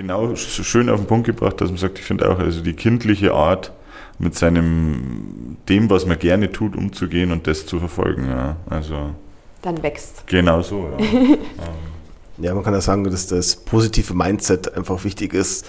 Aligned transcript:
genau 0.00 0.34
so 0.34 0.62
schön 0.62 0.88
auf 0.88 0.98
den 0.98 1.06
Punkt 1.06 1.26
gebracht, 1.26 1.60
dass 1.60 1.68
man 1.68 1.76
sagt, 1.76 1.98
ich 1.98 2.04
finde 2.06 2.30
auch, 2.30 2.38
also 2.38 2.62
die 2.62 2.72
kindliche 2.72 3.34
Art, 3.34 3.70
mit 4.18 4.34
seinem, 4.34 5.56
dem, 5.68 5.88
was 5.90 6.06
man 6.06 6.18
gerne 6.18 6.52
tut, 6.52 6.76
umzugehen 6.76 7.32
und 7.32 7.46
das 7.46 7.66
zu 7.66 7.78
verfolgen. 7.78 8.28
Ja. 8.28 8.56
Also, 8.68 9.10
Dann 9.62 9.82
wächst. 9.82 10.26
Genau 10.26 10.60
so, 10.62 10.90
ja. 10.98 11.36
ja, 12.38 12.54
man 12.54 12.62
kann 12.62 12.74
ja 12.74 12.80
sagen, 12.80 13.04
dass 13.04 13.26
das 13.26 13.56
positive 13.56 14.14
Mindset 14.14 14.74
einfach 14.74 15.04
wichtig 15.04 15.34
ist. 15.34 15.66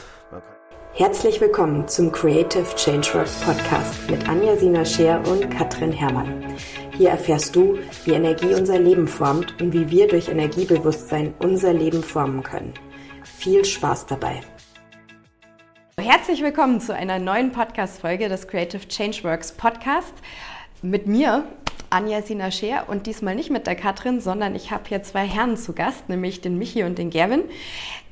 Herzlich 0.93 1.39
willkommen 1.39 1.87
zum 1.87 2.11
Creative 2.11 2.65
Changeworks 2.75 3.35
Podcast 3.41 4.09
mit 4.09 4.27
Anja 4.27 4.57
Sina 4.57 4.83
Scher 4.83 5.21
und 5.27 5.49
Katrin 5.49 5.93
Herrmann. 5.93 6.43
Hier 6.97 7.09
erfährst 7.09 7.55
du, 7.55 7.77
wie 8.03 8.11
Energie 8.11 8.53
unser 8.53 8.79
Leben 8.79 9.07
formt 9.07 9.61
und 9.61 9.71
wie 9.73 9.89
wir 9.89 10.07
durch 10.09 10.27
Energiebewusstsein 10.27 11.33
unser 11.39 11.73
Leben 11.73 12.03
formen 12.03 12.43
können. 12.43 12.73
Viel 13.41 13.65
Spaß 13.65 14.05
dabei! 14.05 14.39
Herzlich 15.97 16.43
willkommen 16.43 16.79
zu 16.79 16.93
einer 16.93 17.17
neuen 17.17 17.51
Podcast-Folge 17.51 18.29
des 18.29 18.47
Creative 18.47 18.87
Changeworks 18.87 19.53
Podcast 19.53 20.13
mit 20.83 21.07
mir, 21.07 21.45
Anja 21.89 22.21
Sina 22.21 22.51
Scher 22.51 22.87
und 22.87 23.07
diesmal 23.07 23.33
nicht 23.33 23.49
mit 23.49 23.65
der 23.65 23.73
Katrin, 23.73 24.21
sondern 24.21 24.53
ich 24.53 24.69
habe 24.69 24.83
hier 24.87 25.01
zwei 25.01 25.25
Herren 25.25 25.57
zu 25.57 25.73
Gast, 25.73 26.07
nämlich 26.07 26.41
den 26.41 26.59
Michi 26.59 26.83
und 26.83 26.99
den 26.99 27.09
Gerwin. 27.09 27.41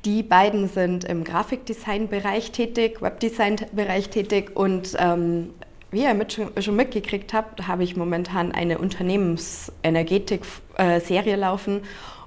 Die 0.04 0.24
beiden 0.24 0.68
sind 0.68 1.04
im 1.04 1.22
Grafikdesign-Bereich 1.22 2.50
tätig, 2.50 3.00
Webdesign-Bereich 3.00 4.10
tätig 4.10 4.56
und 4.56 4.96
ähm, 4.98 5.54
wie 5.92 6.02
ihr 6.02 6.14
mit, 6.14 6.40
schon 6.58 6.74
mitgekriegt 6.74 7.34
habt, 7.34 7.68
habe 7.68 7.84
ich 7.84 7.94
momentan 7.94 8.50
eine 8.50 8.78
Unternehmensenergetik-Serie 8.78 11.36
laufen 11.36 11.82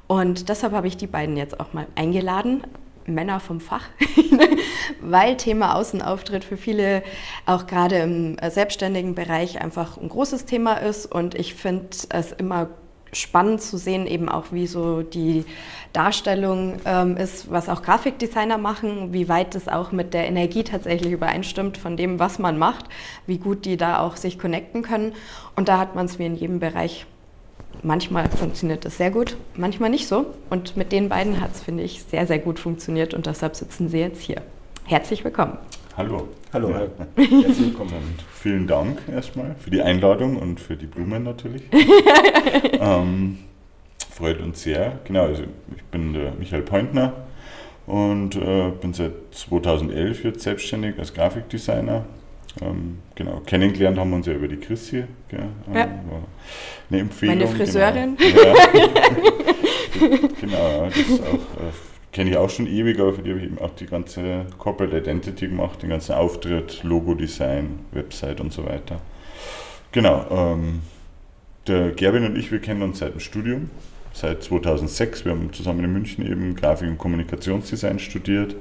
und 0.07 0.47
deshalb 0.47 0.71
habe 0.71 0.87
ich 0.87 0.95
die 0.95 1.07
beiden 1.07 1.35
jetzt 1.35 1.59
auch 1.59 1.73
mal 1.73 1.87
eingeladen. 1.95 2.63
Männer 3.05 3.39
vom 3.39 3.59
Fach, 3.59 3.85
weil 5.01 5.37
Thema 5.37 5.75
Außenauftritt 5.75 6.43
für 6.43 6.57
viele 6.57 7.03
auch 7.45 7.67
gerade 7.67 7.97
im 7.99 8.37
äh, 8.37 8.49
selbstständigen 8.49 9.15
Bereich 9.15 9.61
einfach 9.61 9.97
ein 9.97 10.09
großes 10.09 10.45
Thema 10.45 10.75
ist 10.75 11.05
und 11.05 11.35
ich 11.35 11.53
finde 11.53 11.87
es 12.09 12.31
immer 12.31 12.69
spannend 13.15 13.61
zu 13.61 13.77
sehen, 13.77 14.07
eben 14.07 14.29
auch 14.29 14.45
wie 14.51 14.67
so 14.67 15.01
die 15.01 15.45
Darstellung 15.93 16.79
ähm, 16.85 17.17
ist, 17.17 17.51
was 17.51 17.69
auch 17.69 17.81
Grafikdesigner 17.81 18.57
machen, 18.57 19.13
wie 19.13 19.29
weit 19.29 19.55
es 19.55 19.67
auch 19.67 19.91
mit 19.91 20.13
der 20.13 20.27
Energie 20.27 20.63
tatsächlich 20.63 21.11
übereinstimmt 21.11 21.77
von 21.77 21.97
dem, 21.97 22.19
was 22.19 22.39
man 22.39 22.57
macht, 22.57 22.85
wie 23.27 23.37
gut 23.37 23.65
die 23.65 23.77
da 23.77 23.99
auch 23.99 24.15
sich 24.15 24.39
connecten 24.39 24.81
können. 24.81 25.13
Und 25.55 25.69
da 25.69 25.77
hat 25.77 25.95
man 25.95 26.07
es 26.07 26.17
wie 26.19 26.25
in 26.25 26.35
jedem 26.35 26.59
Bereich 26.59 27.05
Manchmal 27.81 28.29
funktioniert 28.29 28.85
das 28.85 28.97
sehr 28.97 29.11
gut, 29.11 29.35
manchmal 29.55 29.89
nicht 29.89 30.07
so. 30.07 30.27
Und 30.49 30.77
mit 30.77 30.91
den 30.91 31.09
beiden 31.09 31.41
hat 31.41 31.51
es, 31.53 31.61
finde 31.61 31.83
ich, 31.83 32.03
sehr, 32.03 32.27
sehr 32.27 32.39
gut 32.39 32.59
funktioniert 32.59 33.13
und 33.13 33.25
deshalb 33.25 33.55
sitzen 33.55 33.89
sie 33.89 33.99
jetzt 33.99 34.21
hier. 34.21 34.41
Herzlich 34.85 35.23
willkommen. 35.23 35.57
Hallo. 35.97 36.27
Hallo. 36.51 36.69
Ja. 36.69 36.87
Herzlich 37.15 37.59
willkommen. 37.59 37.93
Und 37.93 38.23
vielen 38.33 38.67
Dank 38.67 38.99
erstmal 39.11 39.55
für 39.59 39.69
die 39.69 39.81
Einladung 39.81 40.37
und 40.37 40.59
für 40.59 40.75
die 40.75 40.87
Blumen 40.87 41.23
natürlich. 41.23 41.63
ähm, 42.79 43.37
freut 44.11 44.41
uns 44.41 44.63
sehr. 44.63 44.99
Genau, 45.05 45.25
also 45.25 45.43
ich 45.75 45.83
bin 45.85 46.13
der 46.13 46.31
Michael 46.33 46.63
Pointner 46.63 47.13
und 47.85 48.35
äh, 48.35 48.71
bin 48.81 48.93
seit 48.93 49.13
2011 49.31 50.23
jetzt 50.23 50.41
selbstständig 50.41 50.97
als 50.99 51.13
Grafikdesigner 51.13 52.05
ähm, 52.61 52.99
genau, 53.15 53.41
kennengelernt 53.45 53.97
haben 53.97 54.11
wir 54.11 54.17
uns 54.17 54.27
ja 54.27 54.33
über 54.33 54.47
die 54.47 54.57
Chrissy. 54.57 55.05
Gell? 55.27 55.39
Ähm, 55.67 55.75
ja. 55.75 55.87
Eine 56.89 56.99
Empfehlung. 56.99 57.37
Meine 57.37 57.47
Friseurin. 57.47 58.17
Genau, 59.93 60.07
ja. 60.09 60.27
genau 60.41 60.85
das 60.87 61.21
auch, 61.21 61.33
äh, 61.33 61.71
kenne 62.11 62.31
ich 62.31 62.37
auch 62.37 62.49
schon 62.49 62.65
ewig, 62.65 62.99
aber 62.99 63.13
für 63.13 63.21
die 63.21 63.29
habe 63.29 63.39
ich 63.39 63.45
eben 63.45 63.59
auch 63.59 63.73
die 63.75 63.85
ganze 63.85 64.47
Corporate 64.57 64.97
Identity 64.97 65.47
gemacht, 65.47 65.83
den 65.83 65.89
ganzen 65.89 66.13
Auftritt, 66.13 66.83
Logo-Design, 66.83 67.79
Website 67.91 68.41
und 68.41 68.51
so 68.51 68.65
weiter. 68.65 68.99
Genau, 69.91 70.25
ähm, 70.31 70.81
der 71.67 71.91
Gerwin 71.91 72.25
und 72.25 72.35
ich, 72.35 72.51
wir 72.51 72.59
kennen 72.59 72.81
uns 72.81 72.99
seit 72.99 73.13
dem 73.13 73.19
Studium, 73.19 73.69
seit 74.13 74.43
2006. 74.43 75.25
Wir 75.25 75.31
haben 75.31 75.53
zusammen 75.53 75.83
in 75.83 75.93
München 75.93 76.25
eben 76.25 76.55
Grafik- 76.55 76.89
und 76.89 76.97
Kommunikationsdesign 76.97 77.99
studiert 77.99 78.55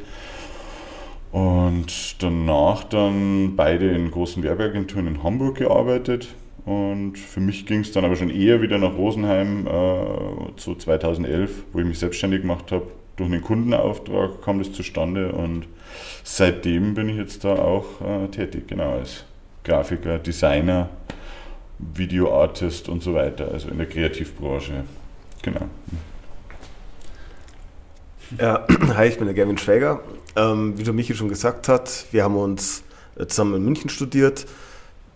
und 1.33 2.23
danach 2.23 2.85
dann 2.85 3.57
beide 3.57 3.91
in 3.91 4.11
großen 4.11 4.43
Werbeagenturen 4.43 5.07
in 5.07 5.23
Hamburg 5.23 5.57
gearbeitet. 5.57 6.29
Und 6.67 7.19
für 7.19 7.41
mich 7.41 7.67
ging 7.67 7.81
es 7.81 7.91
dann 7.91 8.05
aber 8.05 8.15
schon 8.15 8.31
eher 8.31 8.63
wieder 8.63 8.79
nach 8.79 8.95
Rosenheim, 8.95 9.67
äh, 9.67 10.57
zu 10.57 10.77
2011, 10.77 11.65
wo 11.73 11.81
ich 11.81 11.87
mich 11.87 11.99
selbstständig 11.99 12.43
gemacht 12.43 12.71
habe. 12.71 12.87
Durch 13.17 13.31
einen 13.31 13.43
Kundenauftrag 13.43 14.43
kam 14.43 14.59
das 14.59 14.73
zustande 14.73 15.33
und 15.33 15.67
seitdem 16.23 16.95
bin 16.95 17.09
ich 17.09 17.17
jetzt 17.17 17.45
da 17.45 17.57
auch 17.57 17.85
äh, 18.01 18.29
tätig, 18.29 18.69
genau 18.69 18.93
als 18.93 19.25
Grafiker, 19.65 20.19
Designer, 20.19 20.89
Videoartist 21.79 22.89
und 22.89 23.03
so 23.03 23.15
weiter, 23.15 23.51
also 23.53 23.69
in 23.69 23.79
der 23.79 23.89
Kreativbranche. 23.89 24.85
Genau. 25.43 25.67
Ja, 28.39 28.67
hi, 28.97 29.09
ich 29.09 29.19
bin 29.19 29.27
der 29.27 29.35
Gavin 29.35 29.59
Schwäger. 29.59 30.01
Ähm, 30.35 30.79
wie 30.79 30.83
der 30.83 30.95
Michi 30.95 31.15
schon 31.15 31.29
gesagt 31.29 31.69
hat, 31.69 32.07
wir 32.11 32.25
haben 32.25 32.37
uns 32.37 32.83
äh, 33.17 33.27
zusammen 33.27 33.57
in 33.57 33.65
München 33.65 33.91
studiert. 33.91 34.47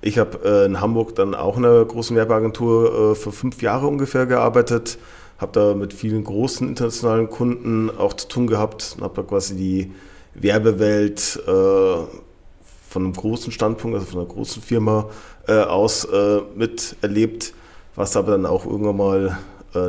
Ich 0.03 0.19
habe 0.19 0.39
äh, 0.45 0.67
in 0.67 0.81
Hamburg 0.81 1.15
dann 1.15 1.35
auch 1.35 1.57
in 1.57 1.65
einer 1.65 1.85
großen 1.85 2.15
Werbeagentur 2.15 3.13
äh, 3.13 3.15
für 3.15 3.33
fünf 3.33 3.63
Jahre 3.63 3.87
ungefähr 3.87 4.27
gearbeitet, 4.27 4.99
habe 5.39 5.53
da 5.53 5.75
mit 5.75 5.95
vielen 5.95 6.23
großen 6.23 6.69
internationalen 6.69 7.31
Kunden 7.31 7.91
auch 7.97 8.13
zu 8.13 8.29
tun 8.29 8.47
gehabt 8.47 8.95
und 8.97 9.05
habe 9.05 9.15
da 9.17 9.23
quasi 9.23 9.57
die 9.57 9.93
Werbewelt 10.35 11.41
äh, 11.47 11.51
von 11.51 13.03
einem 13.05 13.13
großen 13.15 13.53
Standpunkt, 13.53 13.97
also 13.97 14.07
von 14.07 14.21
einer 14.21 14.29
großen 14.29 14.63
Firma 14.63 15.09
äh, 15.49 15.55
aus 15.55 16.05
äh, 16.05 16.41
miterlebt, 16.55 17.55
was 17.95 18.17
aber 18.17 18.33
dann 18.33 18.45
auch 18.47 18.67
irgendwann 18.67 18.97
mal 18.97 19.39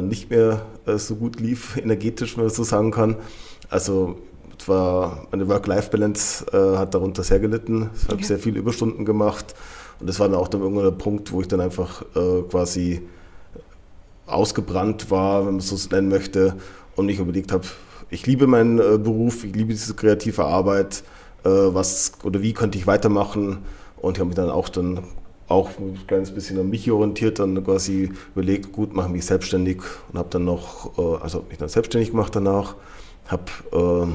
nicht 0.02 0.30
mehr 0.30 0.66
so 0.98 1.16
gut 1.16 1.40
lief, 1.40 1.78
energetisch, 1.82 2.36
wenn 2.36 2.44
man 2.44 2.50
das 2.50 2.58
so 2.58 2.64
sagen 2.64 2.92
kann. 2.92 3.16
Also 3.70 4.18
war 4.68 5.28
meine 5.32 5.48
Work-Life-Balance 5.48 6.46
äh, 6.52 6.78
hat 6.78 6.94
darunter 6.94 7.24
sehr 7.24 7.40
gelitten. 7.40 7.90
Ich 7.96 8.04
habe 8.06 8.16
okay. 8.16 8.24
sehr 8.24 8.40
viele 8.40 8.60
Überstunden 8.60 9.06
gemacht 9.06 9.56
und 10.00 10.08
das 10.10 10.20
war 10.20 10.30
dann 10.30 10.38
auch 10.38 10.48
dann 10.48 10.62
irgendwann 10.62 10.86
der 10.86 10.92
Punkt, 10.92 11.32
wo 11.32 11.42
ich 11.42 11.48
dann 11.48 11.62
einfach 11.62 12.04
äh, 12.16 12.42
quasi 12.50 13.02
ausgebrannt 14.26 15.10
war, 15.10 15.42
wenn 15.42 15.54
man 15.54 15.58
es 15.58 15.70
so 15.70 15.90
nennen 15.90 16.10
möchte, 16.10 16.56
und 16.96 17.10
ich 17.10 17.20
überlegt 17.20 17.52
habe, 17.52 17.66
ich 18.10 18.26
liebe 18.26 18.48
meinen 18.48 18.80
äh, 18.80 18.98
Beruf, 18.98 19.44
ich 19.44 19.56
liebe 19.56 19.72
diese 19.74 19.94
kreative 19.94 20.46
Arbeit, 20.46 21.04
äh, 21.44 21.50
was 21.50 22.14
oder 22.24 22.42
wie 22.42 22.54
könnte 22.54 22.78
ich 22.78 22.88
weitermachen 22.88 23.60
und 23.98 24.18
ich 24.18 24.20
habe 24.20 24.28
mich 24.28 24.36
dann 24.36 24.50
auch 24.50 24.70
dann 24.70 25.04
auch 25.48 25.70
ein 25.78 25.98
kleines 26.08 26.32
bisschen 26.32 26.60
an 26.60 26.70
mich 26.70 26.92
orientiert, 26.92 27.40
dann 27.40 27.64
quasi 27.64 28.12
überlegt, 28.36 28.74
gut, 28.74 28.94
mache 28.94 29.10
mich 29.10 29.26
selbstständig 29.26 29.82
und 30.12 30.20
habe 30.20 30.28
dann 30.30 30.44
noch, 30.44 30.98
äh, 30.98 31.22
also 31.24 31.40
habe 31.40 31.50
mich 31.50 31.58
dann 31.58 31.70
selbstständig 31.70 32.12
gemacht 32.12 32.36
danach, 32.36 32.76
habe 33.28 33.46
äh, 33.72 34.08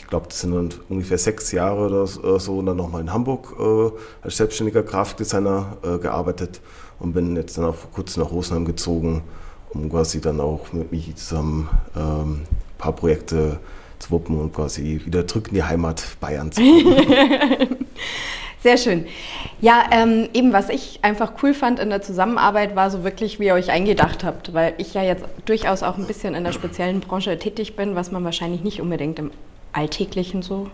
ich 0.00 0.06
glaube, 0.06 0.26
das 0.28 0.40
sind 0.40 0.54
dann 0.54 0.70
ungefähr 0.88 1.18
sechs 1.18 1.52
Jahre 1.52 1.86
oder 1.86 2.06
so, 2.38 2.58
und 2.58 2.66
dann 2.66 2.76
nochmal 2.76 3.02
in 3.02 3.12
Hamburg 3.12 3.54
äh, 3.58 3.90
als 4.22 4.38
selbstständiger 4.38 4.82
Grafikdesigner 4.82 5.76
äh, 5.82 5.98
gearbeitet 5.98 6.60
und 6.98 7.12
bin 7.12 7.36
jetzt 7.36 7.58
dann 7.58 7.66
auch 7.66 7.74
vor 7.74 7.90
kurzem 7.90 8.22
nach 8.22 8.30
Rosenheim 8.30 8.64
gezogen, 8.64 9.22
um 9.70 9.90
quasi 9.90 10.20
dann 10.20 10.40
auch 10.40 10.72
mit 10.72 10.90
Michi 10.90 11.14
zusammen 11.14 11.68
ähm, 11.94 12.42
ein 12.42 12.78
paar 12.78 12.92
Projekte 12.92 13.60
zu 13.98 14.10
wuppen 14.10 14.40
und 14.40 14.54
quasi 14.54 15.02
wieder 15.04 15.26
zurück 15.26 15.48
in 15.48 15.54
die 15.54 15.64
Heimat 15.64 16.02
Bayern 16.18 16.50
zu 16.50 16.62
kommen. 16.62 17.76
Sehr 18.62 18.78
schön. 18.78 19.06
Ja, 19.60 19.84
ähm, 19.90 20.28
eben 20.34 20.52
was 20.52 20.70
ich 20.70 21.00
einfach 21.02 21.32
cool 21.42 21.54
fand 21.54 21.78
in 21.78 21.90
der 21.90 22.02
Zusammenarbeit 22.02 22.74
war 22.74 22.90
so 22.90 23.04
wirklich, 23.04 23.38
wie 23.38 23.46
ihr 23.46 23.54
euch 23.54 23.70
eingedacht 23.70 24.24
habt, 24.24 24.54
weil 24.54 24.74
ich 24.78 24.94
ja 24.94 25.02
jetzt 25.02 25.24
durchaus 25.44 25.82
auch 25.82 25.98
ein 25.98 26.06
bisschen 26.06 26.34
in 26.34 26.44
der 26.44 26.52
speziellen 26.52 27.00
Branche 27.00 27.38
tätig 27.38 27.76
bin, 27.76 27.94
was 27.94 28.10
man 28.10 28.24
wahrscheinlich 28.24 28.62
nicht 28.62 28.80
unbedingt 28.80 29.18
im 29.18 29.30
Alltäglichen 29.72 30.42
so 30.42 30.68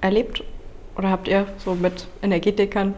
erlebt? 0.00 0.42
Oder 0.96 1.10
habt 1.10 1.28
ihr 1.28 1.46
so 1.58 1.74
mit 1.74 2.06
Energetikern? 2.22 2.94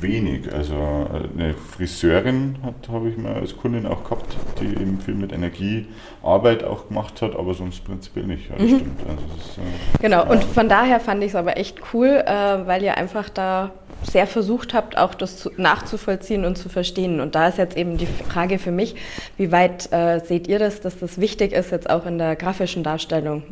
Wenig. 0.00 0.52
Also 0.52 0.74
äh, 0.74 1.40
eine 1.40 1.54
Friseurin 1.54 2.56
habe 2.88 3.08
ich 3.08 3.16
mal 3.16 3.34
als 3.34 3.56
Kundin 3.56 3.86
auch 3.86 4.04
gehabt, 4.04 4.36
die 4.60 4.66
eben 4.66 5.00
viel 5.00 5.14
mit 5.14 5.32
Energiearbeit 5.32 6.64
auch 6.64 6.88
gemacht 6.88 7.22
hat, 7.22 7.34
aber 7.36 7.54
sonst 7.54 7.84
prinzipiell 7.84 8.26
nicht. 8.26 8.50
Ja, 8.50 8.56
mhm. 8.56 8.68
stimmt. 8.68 9.00
Also 9.08 9.22
ist, 9.38 9.58
äh, 9.58 10.02
genau, 10.02 10.30
und 10.30 10.44
von 10.44 10.68
daher 10.68 11.00
fand 11.00 11.22
ich 11.22 11.30
es 11.30 11.34
aber 11.34 11.56
echt 11.56 11.80
cool, 11.92 12.08
äh, 12.08 12.66
weil 12.66 12.82
ihr 12.82 12.96
einfach 12.96 13.28
da 13.28 13.70
sehr 14.02 14.26
versucht 14.26 14.74
habt, 14.74 14.96
auch 14.98 15.14
das 15.14 15.38
zu, 15.38 15.50
nachzuvollziehen 15.56 16.44
und 16.44 16.58
zu 16.58 16.68
verstehen. 16.68 17.20
Und 17.20 17.34
da 17.34 17.48
ist 17.48 17.58
jetzt 17.58 17.76
eben 17.76 17.96
die 17.96 18.06
Frage 18.06 18.58
für 18.58 18.72
mich, 18.72 18.96
wie 19.36 19.52
weit 19.52 19.92
äh, 19.92 20.20
seht 20.20 20.48
ihr 20.48 20.58
das, 20.58 20.80
dass 20.80 20.98
das 20.98 21.20
wichtig 21.20 21.52
ist, 21.52 21.70
jetzt 21.70 21.88
auch 21.88 22.06
in 22.06 22.18
der 22.18 22.36
grafischen 22.36 22.82
Darstellung? 22.82 23.42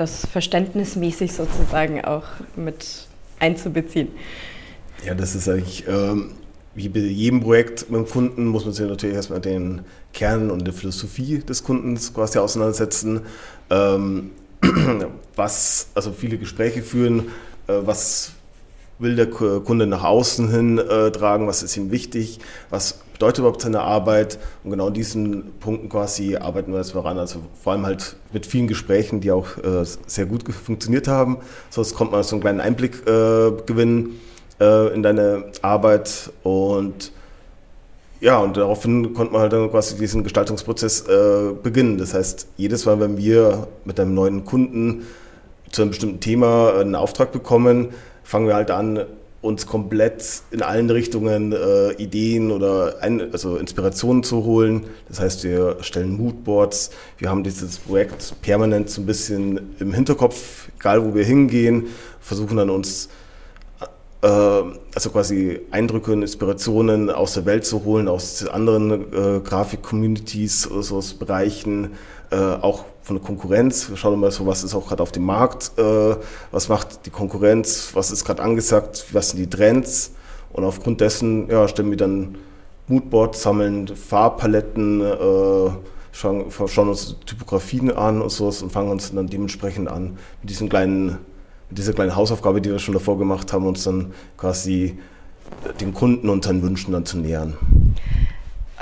Das 0.00 0.26
verständnismäßig 0.26 1.32
sozusagen 1.32 2.04
auch 2.04 2.24
mit 2.56 3.06
einzubeziehen. 3.38 4.08
Ja, 5.04 5.14
das 5.14 5.34
ist 5.34 5.48
eigentlich 5.48 5.84
ähm, 5.86 6.32
wie 6.78 6.88
bei 6.88 7.00
jedem 7.00 7.40
Projekt 7.40 7.90
mit 7.90 8.00
dem 8.00 8.08
Kunden 8.08 8.46
muss 8.46 8.64
man 8.64 8.72
sich 8.72 8.86
natürlich 8.86 9.16
erstmal 9.16 9.40
den 9.40 9.80
Kern 10.12 10.50
und 10.50 10.64
der 10.64 10.72
Philosophie 10.72 11.38
des 11.38 11.64
Kundens 11.64 12.14
quasi 12.14 12.38
auseinandersetzen. 12.38 13.22
Ähm, 13.68 14.30
was, 15.36 15.88
also 15.94 16.12
viele 16.12 16.38
Gespräche 16.38 16.82
führen, 16.82 17.30
äh, 17.66 17.74
was 17.84 18.32
will 19.00 19.16
der 19.16 19.26
Kunde 19.28 19.86
nach 19.86 20.04
außen 20.04 20.50
hin 20.50 20.78
äh, 20.78 21.10
tragen, 21.12 21.46
was 21.46 21.62
ist 21.62 21.76
ihm 21.76 21.90
wichtig, 21.90 22.40
was 22.70 23.00
bedeutet 23.18 23.40
überhaupt 23.40 23.62
seine 23.62 23.80
Arbeit 23.80 24.38
und 24.62 24.70
genau 24.70 24.86
an 24.86 24.94
diesen 24.94 25.52
Punkten 25.58 25.88
quasi 25.88 26.36
arbeiten 26.36 26.70
wir 26.70 26.78
jetzt 26.78 26.94
mal 26.94 27.00
ran. 27.00 27.18
Also 27.18 27.40
vor 27.60 27.72
allem 27.72 27.84
halt 27.84 28.14
mit 28.32 28.46
vielen 28.46 28.68
Gesprächen, 28.68 29.20
die 29.20 29.32
auch 29.32 29.56
äh, 29.58 29.84
sehr 30.06 30.26
gut 30.26 30.44
funktioniert 30.52 31.08
haben. 31.08 31.38
Sonst 31.68 31.94
kommt 31.94 32.12
man 32.12 32.22
so 32.22 32.36
einen 32.36 32.42
kleinen 32.42 32.60
Einblick 32.60 33.06
äh, 33.08 33.50
gewinnen 33.66 34.20
äh, 34.60 34.94
in 34.94 35.02
deine 35.02 35.46
Arbeit 35.62 36.30
und 36.44 37.12
ja, 38.20 38.38
und 38.38 38.56
daraufhin 38.56 39.14
konnte 39.14 39.32
man 39.32 39.42
halt 39.42 39.52
dann 39.52 39.70
quasi 39.70 39.96
diesen 39.96 40.24
Gestaltungsprozess 40.24 41.02
äh, 41.08 41.52
beginnen. 41.60 41.98
Das 41.98 42.14
heißt, 42.14 42.48
jedes 42.56 42.84
Mal, 42.86 42.98
wenn 43.00 43.16
wir 43.16 43.68
mit 43.84 43.98
einem 44.00 44.14
neuen 44.14 44.44
Kunden 44.44 45.06
zu 45.70 45.82
einem 45.82 45.90
bestimmten 45.90 46.20
Thema 46.20 46.74
einen 46.80 46.96
Auftrag 46.96 47.30
bekommen, 47.30 47.90
fangen 48.24 48.46
wir 48.46 48.54
halt 48.54 48.70
an, 48.70 49.04
uns 49.40 49.66
komplett 49.66 50.42
in 50.50 50.62
allen 50.62 50.90
Richtungen 50.90 51.52
äh, 51.52 51.92
Ideen 51.92 52.50
oder 52.50 52.96
ein, 53.00 53.32
also 53.32 53.56
Inspirationen 53.56 54.24
zu 54.24 54.44
holen. 54.44 54.84
Das 55.08 55.20
heißt, 55.20 55.44
wir 55.44 55.76
stellen 55.80 56.16
Moodboards, 56.16 56.90
wir 57.18 57.30
haben 57.30 57.44
dieses 57.44 57.78
Projekt 57.78 58.34
permanent 58.42 58.90
so 58.90 59.00
ein 59.02 59.06
bisschen 59.06 59.76
im 59.78 59.92
Hinterkopf, 59.92 60.68
egal 60.78 61.04
wo 61.04 61.14
wir 61.14 61.24
hingehen, 61.24 61.86
versuchen 62.20 62.56
dann 62.56 62.68
uns 62.68 63.08
äh, 64.22 64.26
also 64.26 65.10
quasi 65.10 65.60
Eindrücke 65.70 66.12
und 66.12 66.22
Inspirationen 66.22 67.08
aus 67.08 67.34
der 67.34 67.46
Welt 67.46 67.64
zu 67.64 67.84
holen, 67.84 68.08
aus 68.08 68.44
anderen 68.46 68.90
äh, 69.12 69.40
Grafik-Communities, 69.40 70.68
oder 70.68 70.82
so 70.82 70.96
aus 70.96 71.14
Bereichen, 71.14 71.92
äh, 72.30 72.36
auch 72.36 72.84
von 73.08 73.16
der 73.16 73.24
Konkurrenz. 73.24 73.88
Wir 73.88 73.96
schauen 73.96 74.20
mal 74.20 74.30
so, 74.30 74.46
was 74.46 74.62
ist 74.62 74.74
auch 74.74 74.86
gerade 74.86 75.02
auf 75.02 75.12
dem 75.12 75.24
Markt, 75.24 75.72
äh, 75.78 76.14
was 76.50 76.68
macht 76.68 77.06
die 77.06 77.10
Konkurrenz, 77.10 77.90
was 77.94 78.10
ist 78.10 78.24
gerade 78.24 78.42
angesagt, 78.42 79.06
was 79.12 79.30
sind 79.30 79.38
die 79.38 79.48
Trends. 79.48 80.12
Und 80.52 80.64
aufgrund 80.64 81.00
dessen 81.00 81.48
ja, 81.48 81.66
stellen 81.68 81.88
wir 81.88 81.96
dann 81.96 82.36
Moodboards, 82.86 83.42
sammeln 83.42 83.88
Farbpaletten, 83.88 85.00
äh, 85.00 85.70
schauen, 86.12 86.50
schauen, 86.50 86.88
uns 86.90 87.16
Typografien 87.24 87.90
an 87.90 88.20
und 88.20 88.30
sowas 88.30 88.60
und 88.60 88.70
fangen 88.70 88.90
uns 88.90 89.10
dann 89.12 89.26
dementsprechend 89.26 89.88
an, 89.88 90.18
mit 90.42 90.50
diesen 90.50 90.68
kleinen, 90.68 91.18
mit 91.70 91.78
dieser 91.78 91.94
kleinen 91.94 92.14
Hausaufgabe, 92.14 92.60
die 92.60 92.70
wir 92.70 92.78
schon 92.78 92.94
davor 92.94 93.16
gemacht 93.16 93.54
haben, 93.54 93.66
uns 93.66 93.84
dann 93.84 94.12
quasi 94.36 94.98
den 95.80 95.94
Kunden 95.94 96.28
und 96.28 96.44
seinen 96.44 96.62
Wünschen 96.62 96.92
dann 96.92 97.06
zu 97.06 97.16
nähern. 97.16 97.56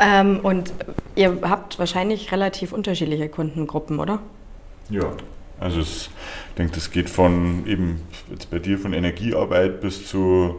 Ähm, 0.01 0.41
und 0.43 0.73
ihr 1.15 1.39
habt 1.43 1.79
wahrscheinlich 1.79 2.33
relativ 2.33 2.73
unterschiedliche 2.73 3.29
Kundengruppen, 3.29 3.99
oder? 3.99 4.21
Ja, 4.91 5.13
also 5.59 5.81
es, 5.81 6.11
ich 6.51 6.55
denke, 6.59 6.75
das 6.75 6.91
geht 6.91 7.09
von 7.09 7.67
eben 7.67 8.03
jetzt 8.31 8.51
bei 8.51 8.59
dir 8.59 8.79
von 8.79 8.93
Energiearbeit 8.93 9.81
bis 9.81 10.07
zu 10.07 10.57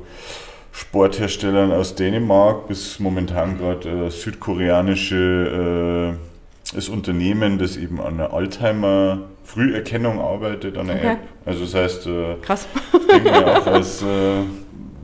Sportherstellern 0.71 1.71
aus 1.71 1.95
Dänemark 1.95 2.67
bis 2.67 2.99
momentan 2.99 3.57
gerade 3.57 4.07
äh, 4.07 4.11
südkoreanische 4.11 6.15
äh, 6.15 6.75
das 6.75 6.89
Unternehmen, 6.89 7.57
das 7.57 7.77
eben 7.77 8.01
an 8.01 8.17
der 8.17 8.33
Alzheimer 8.33 9.29
Früherkennung 9.43 10.19
arbeitet, 10.19 10.77
an 10.77 10.87
der 10.87 10.97
okay. 10.97 11.11
App. 11.13 11.19
Also 11.45 11.63
das 11.63 11.73
heißt, 11.73 12.07
äh, 12.07 12.35
Krass. 12.41 12.67
denke 13.11 13.45
auch 13.45 13.67
als 13.67 14.01
äh, 14.01 14.43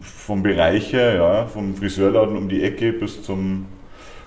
vom 0.01 0.43
Bereich 0.43 0.91
her, 0.91 1.15
ja, 1.15 1.47
vom 1.47 1.75
Friseurladen 1.75 2.35
um 2.35 2.49
die 2.49 2.63
Ecke 2.63 2.91
bis 2.91 3.23
zum 3.23 3.67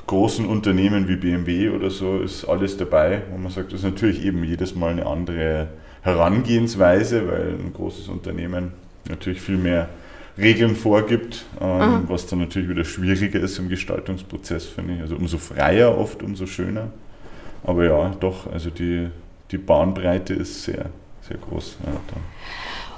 großen 0.07 0.47
Unternehmen 0.47 1.09
wie 1.09 1.17
BMW 1.17 1.71
oder 1.71 1.91
so 1.91 2.19
ist 2.19 2.45
alles 2.45 2.77
dabei, 2.77 3.23
wo 3.33 3.39
man 3.39 3.51
sagt, 3.51 3.73
das 3.73 3.81
ist 3.81 3.85
natürlich 3.85 4.25
eben 4.25 4.45
jedes 4.45 4.75
Mal 4.75 4.93
eine 4.93 5.07
andere 5.07 5.69
Herangehensweise, 6.03 7.27
weil 7.29 7.55
ein 7.59 7.73
großes 7.75 8.09
Unternehmen 8.09 8.73
natürlich 9.09 9.41
viel 9.41 9.57
mehr 9.57 9.89
Regeln 10.39 10.77
vorgibt, 10.77 11.47
ähm, 11.61 12.05
was 12.09 12.27
dann 12.27 12.41
natürlich 12.41 12.69
wieder 12.69 12.85
schwieriger 12.85 13.41
ist 13.41 13.59
im 13.59 13.69
Gestaltungsprozess, 13.69 14.67
finde 14.67 14.95
ich. 14.95 15.01
Also 15.01 15.17
umso 15.17 15.39
freier 15.39 15.97
oft, 15.97 16.23
umso 16.23 16.47
schöner. 16.47 16.89
Aber 17.65 17.85
ja, 17.85 18.15
doch, 18.21 18.53
also 18.53 18.71
die, 18.71 19.09
die 19.51 19.59
Bahnbreite 19.59 20.35
ist 20.35 20.65
sehr, 20.65 20.87
sehr 21.23 21.39
groß. 21.39 21.79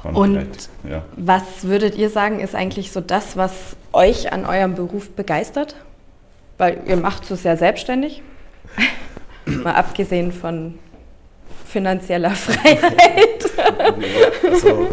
Ja, 0.05 0.11
Und 0.11 0.69
ja. 0.89 1.03
was 1.17 1.63
würdet 1.63 1.97
ihr 1.97 2.11
sagen, 2.11 2.41
ist 2.41 2.55
eigentlich 2.55 2.91
so 2.93 3.01
das, 3.01 3.37
was 3.37 3.77
euch 3.93 4.33
an 4.33 4.45
eurem 4.45 4.75
Beruf 4.75 5.11
begeistert? 5.11 5.77
Weil 6.59 6.83
ihr 6.87 6.97
macht 6.97 7.31
es 7.31 7.45
ja 7.45 7.57
selbstständig, 7.57 8.23
mal 9.47 9.75
abgesehen 9.75 10.33
von 10.33 10.75
finanzieller 11.67 12.31
Freiheit. 12.35 13.51
also, 14.51 14.89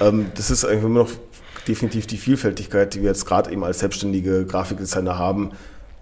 ähm, 0.00 0.26
das 0.34 0.50
ist 0.50 0.64
eigentlich 0.64 0.84
immer 0.84 1.00
noch 1.00 1.10
definitiv 1.68 2.06
die 2.06 2.16
Vielfältigkeit, 2.16 2.94
die 2.94 3.02
wir 3.02 3.08
jetzt 3.08 3.26
gerade 3.26 3.52
eben 3.52 3.64
als 3.64 3.78
selbstständige 3.78 4.44
Grafikdesigner 4.46 5.18
haben. 5.18 5.52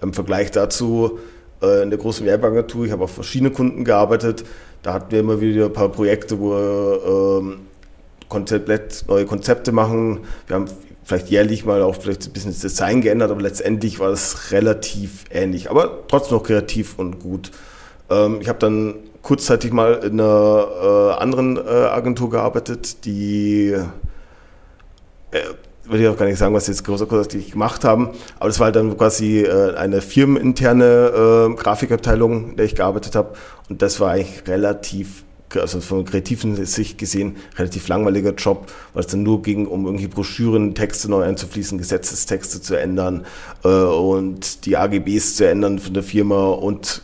Im 0.01 0.15
Vergleich 0.15 0.51
dazu 0.51 1.19
äh, 1.61 1.83
in 1.83 1.91
der 1.91 1.99
großen 1.99 2.25
Werbeagentur, 2.25 2.87
ich 2.87 2.93
habe 2.93 3.05
auf 3.05 3.13
verschiedene 3.13 3.51
Kunden 3.51 3.85
gearbeitet, 3.85 4.45
da 4.83 4.95
hatten 4.95 5.11
wir 5.11 5.21
immer 5.21 5.41
wieder 5.41 5.67
ein 5.67 5.73
paar 5.73 5.89
Projekte, 5.89 6.39
wo 6.39 6.51
wir 6.51 7.41
ähm, 7.41 7.61
komplett 8.29 9.05
neue 9.09 9.27
Konzepte 9.27 9.73
machen. 9.73 10.21
Wir 10.47 10.57
haben 10.57 10.69
vielleicht 11.09 11.31
jährlich 11.31 11.65
mal 11.65 11.83
auch 11.83 11.97
vielleicht 11.97 12.27
ein 12.27 12.33
bisschen 12.33 12.51
das 12.51 12.61
Design 12.61 13.01
geändert, 13.01 13.31
aber 13.31 13.41
letztendlich 13.41 13.99
war 13.99 14.11
das 14.11 14.53
relativ 14.53 15.25
ähnlich, 15.31 15.71
aber 15.71 16.07
trotzdem 16.07 16.37
noch 16.37 16.45
kreativ 16.45 16.99
und 16.99 17.19
gut. 17.19 17.51
Ähm, 18.11 18.41
ich 18.43 18.49
habe 18.49 18.59
dann 18.59 18.95
kurzzeitig 19.23 19.73
mal 19.73 19.95
in 20.05 20.21
einer 20.21 20.69
äh, 20.83 21.23
anderen 21.23 21.57
äh, 21.57 21.61
Agentur 21.61 22.29
gearbeitet, 22.29 23.07
die 23.07 23.71
äh, 25.31 25.41
würde 25.85 26.03
ich 26.03 26.09
auch 26.11 26.19
gar 26.19 26.27
nicht 26.27 26.37
sagen, 26.37 26.53
was 26.53 26.67
sie 26.67 26.73
jetzt 26.73 26.85
großartig 26.85 27.53
gemacht 27.53 27.85
haben, 27.85 28.11
aber 28.39 28.51
das 28.51 28.61
war 28.61 28.67
halt 28.67 28.77
dann 28.77 28.95
quasi 28.99 29.41
äh, 29.41 29.77
eine 29.77 30.03
firmeninterne 30.03 31.55
äh, 31.55 31.55
Grafikabteilung, 31.55 32.51
in 32.51 32.57
der 32.57 32.67
ich 32.67 32.75
gearbeitet 32.75 33.15
habe 33.15 33.33
und 33.71 33.81
das 33.81 33.99
war 33.99 34.11
eigentlich 34.11 34.47
relativ 34.47 35.25
also 35.57 35.81
von 35.81 36.05
kreativen 36.05 36.65
Sicht 36.67 36.99
gesehen, 36.99 37.37
relativ 37.57 37.89
langweiliger 37.89 38.35
Job, 38.35 38.71
weil 38.93 39.05
es 39.05 39.07
dann 39.07 39.23
nur 39.23 39.43
ging, 39.43 39.67
um 39.67 39.87
irgendwie 39.87 40.09
Broschüren, 40.09 40.75
Texte 40.75 41.11
neu 41.11 41.23
einzufließen, 41.23 41.79
Gesetzestexte 41.79 42.61
zu 42.61 42.75
ändern 42.75 43.27
äh, 43.65 43.69
und 43.69 44.67
die 44.67 44.77
AGBs 44.77 45.37
zu 45.37 45.49
ändern 45.49 45.79
von 45.79 45.95
der 45.95 46.03
Firma 46.03 46.49
und 46.49 47.03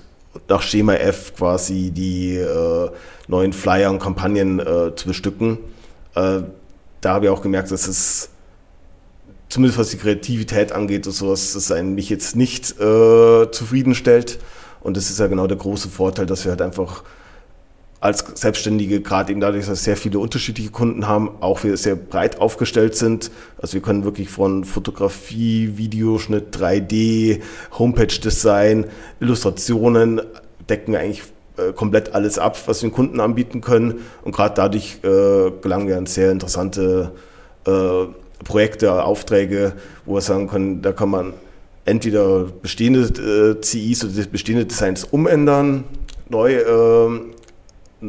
nach 0.49 0.63
Schema 0.63 0.95
F 0.95 1.35
quasi 1.37 1.91
die 1.91 2.37
äh, 2.37 2.91
neuen 3.29 3.53
Flyer 3.53 3.91
und 3.91 4.01
Kampagnen 4.01 4.61
äh, 4.61 4.95
zu 4.95 5.07
bestücken. 5.07 5.59
Äh, 6.15 6.41
da 7.01 7.15
habe 7.15 7.27
ich 7.27 7.31
auch 7.31 7.43
gemerkt, 7.43 7.71
dass 7.71 7.87
es 7.87 8.31
zumindest 9.49 9.79
was 9.79 9.91
die 9.91 9.99
Kreativität 9.99 10.73
angeht 10.73 11.07
und 11.07 11.13
sowas, 11.13 11.53
das 11.53 11.71
einen 11.71 11.95
mich 11.95 12.11
jetzt 12.11 12.35
nicht 12.35 12.73
äh, 12.81 13.51
zufriedenstellt. 13.51 14.39
Und 14.81 14.97
das 14.97 15.11
ist 15.11 15.21
ja 15.21 15.29
genau 15.29 15.47
der 15.47 15.57
große 15.57 15.89
Vorteil, 15.89 16.27
dass 16.27 16.45
wir 16.45 16.51
halt 16.51 16.61
einfach 16.61 17.05
als 18.05 18.23
Selbstständige, 18.35 19.01
gerade 19.01 19.33
eben 19.33 19.41
dadurch, 19.41 19.65
dass 19.65 19.71
wir 19.71 19.77
sehr 19.77 19.97
viele 19.97 20.19
unterschiedliche 20.19 20.69
Kunden 20.69 21.09
haben, 21.09 21.31
auch 21.41 21.65
wir 21.65 21.75
sehr 21.79 21.97
breit 21.97 22.39
aufgestellt 22.39 22.95
sind. 22.97 23.31
Also 23.57 23.73
wir 23.75 23.81
können 23.81 24.05
wirklich 24.05 24.29
von 24.29 24.65
Fotografie, 24.65 25.79
Videoschnitt, 25.79 26.55
3D, 26.55 27.41
Homepage-Design, 27.79 28.85
Illustrationen 29.21 30.21
decken 30.69 30.95
eigentlich 30.95 31.23
äh, 31.57 31.73
komplett 31.73 32.15
alles 32.15 32.39
ab, 32.39 32.59
was 32.67 32.83
wir 32.83 32.91
den 32.91 32.95
Kunden 32.95 33.21
anbieten 33.21 33.63
können. 33.63 34.03
Und 34.23 34.33
gerade 34.37 34.55
dadurch 34.55 34.99
äh, 35.03 35.51
gelangen 35.63 35.89
wir 35.89 35.97
an 35.97 36.05
sehr 36.05 36.31
interessante 36.31 37.13
äh, 37.67 37.71
Projekte, 38.45 39.03
Aufträge, 39.03 39.73
wo 40.05 40.17
wir 40.17 40.21
sagen 40.21 40.49
können, 40.49 40.83
da 40.83 40.93
kann 40.93 41.09
man 41.09 41.33
entweder 41.87 42.49
bestehende 42.61 43.57
äh, 43.57 43.63
CIs 43.63 44.05
oder 44.05 44.27
bestehende 44.31 44.67
Designs 44.67 45.05
umändern, 45.05 45.85
neu 46.29 46.53
äh, 46.53 47.34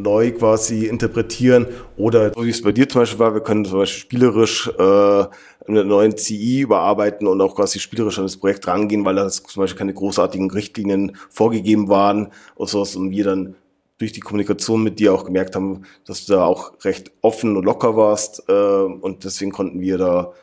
neu 0.02 0.32
quasi 0.32 0.86
interpretieren 0.86 1.68
oder 1.98 2.34
so 2.34 2.46
wie 2.46 2.50
es 2.50 2.62
bei 2.62 2.72
dir 2.72 2.88
zum 2.88 3.02
Beispiel 3.02 3.20
war, 3.20 3.34
wir 3.34 3.42
können 3.42 3.66
zum 3.66 3.80
Beispiel 3.80 4.02
spielerisch 4.02 4.70
äh, 4.78 5.26
einen 5.68 5.88
neuen 5.88 6.16
CI 6.16 6.62
überarbeiten 6.62 7.28
und 7.28 7.42
auch 7.42 7.56
quasi 7.56 7.80
spielerisch 7.80 8.18
an 8.18 8.26
das 8.26 8.38
Projekt 8.38 8.68
rangehen, 8.68 9.06
weil 9.06 9.16
da 9.16 9.28
zum 9.30 9.62
Beispiel 9.62 9.80
keine 9.80 9.94
großartigen 9.94 10.52
Richtlinien 10.52 11.18
vorgegeben 11.30 11.90
waren 11.90 12.32
und 12.56 12.70
sowas. 12.70 12.96
Und 12.96 13.12
wir 13.12 13.24
dann 13.24 13.56
durch 13.98 14.12
die 14.12 14.20
Kommunikation 14.20 14.84
mit 14.84 15.00
dir 15.00 15.14
auch 15.14 15.24
gemerkt 15.24 15.56
haben, 15.56 15.84
dass 16.06 16.26
du 16.26 16.34
da 16.34 16.46
auch 16.46 16.74
recht 16.84 17.12
offen 17.22 17.56
und 17.56 17.64
locker 17.64 17.96
warst 17.96 18.44
äh, 18.50 18.54
und 18.54 19.24
deswegen 19.24 19.52
konnten 19.52 19.80
wir 19.80 19.98
da 19.98 20.34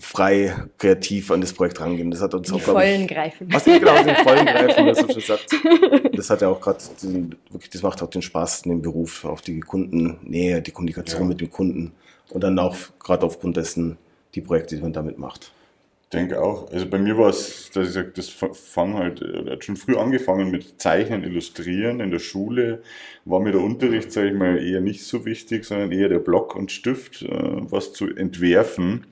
frei 0.00 0.54
kreativ 0.78 1.30
an 1.30 1.40
das 1.40 1.52
Projekt 1.52 1.80
rangehen. 1.80 2.10
Das 2.10 2.20
hat 2.20 2.34
uns 2.34 2.48
die 2.48 2.54
auch, 2.54 2.60
vollen 2.60 3.02
ich, 3.02 3.08
greifen. 3.08 3.48
Was 3.50 3.64
genau, 3.64 4.02
den 4.02 4.16
vollen 4.16 4.46
greifen, 4.46 4.86
das 4.86 5.00
schon 5.00 5.08
gesagt. 5.08 5.46
Das 6.12 6.30
hat 6.30 6.42
ja 6.42 6.48
auch 6.48 6.60
gerade, 6.60 6.78
wirklich, 7.50 7.70
das 7.70 7.82
macht 7.82 8.02
auch 8.02 8.10
den 8.10 8.22
Spaß 8.22 8.62
in 8.62 8.70
dem 8.70 8.82
Beruf, 8.82 9.24
auch 9.24 9.40
die 9.40 9.60
Kundennähe, 9.60 10.62
die 10.62 10.70
Kommunikation 10.70 11.22
ja. 11.22 11.28
mit 11.28 11.40
dem 11.40 11.50
Kunden 11.50 11.92
und 12.30 12.42
dann 12.42 12.58
auch 12.58 12.76
gerade 12.98 13.26
aufgrund 13.26 13.56
dessen 13.56 13.98
die 14.34 14.40
Projekte, 14.40 14.76
die 14.76 14.82
man 14.82 14.92
damit 14.92 15.18
macht. 15.18 15.52
denke 16.12 16.40
auch. 16.40 16.70
Also 16.70 16.86
bei 16.86 16.98
mir 16.98 17.18
war 17.18 17.30
es, 17.30 17.70
dass 17.72 17.88
ich 17.88 17.94
sage, 17.94 18.12
das 18.14 18.28
fang 18.28 18.94
halt, 18.94 19.20
hat 19.20 19.64
schon 19.64 19.76
früh 19.76 19.96
angefangen 19.96 20.50
mit 20.50 20.80
Zeichnen, 20.80 21.24
Illustrieren 21.24 22.00
in 22.00 22.10
der 22.10 22.18
Schule. 22.18 22.82
War 23.24 23.40
mir 23.40 23.52
der 23.52 23.62
Unterricht, 23.62 24.12
sage 24.12 24.28
ich 24.28 24.34
mal, 24.34 24.62
eher 24.62 24.80
nicht 24.80 25.04
so 25.04 25.24
wichtig, 25.24 25.64
sondern 25.64 25.90
eher 25.90 26.08
der 26.08 26.18
Block 26.18 26.54
und 26.54 26.70
Stift, 26.70 27.22
äh, 27.22 27.28
was 27.30 27.92
zu 27.92 28.06
entwerfen 28.06 29.06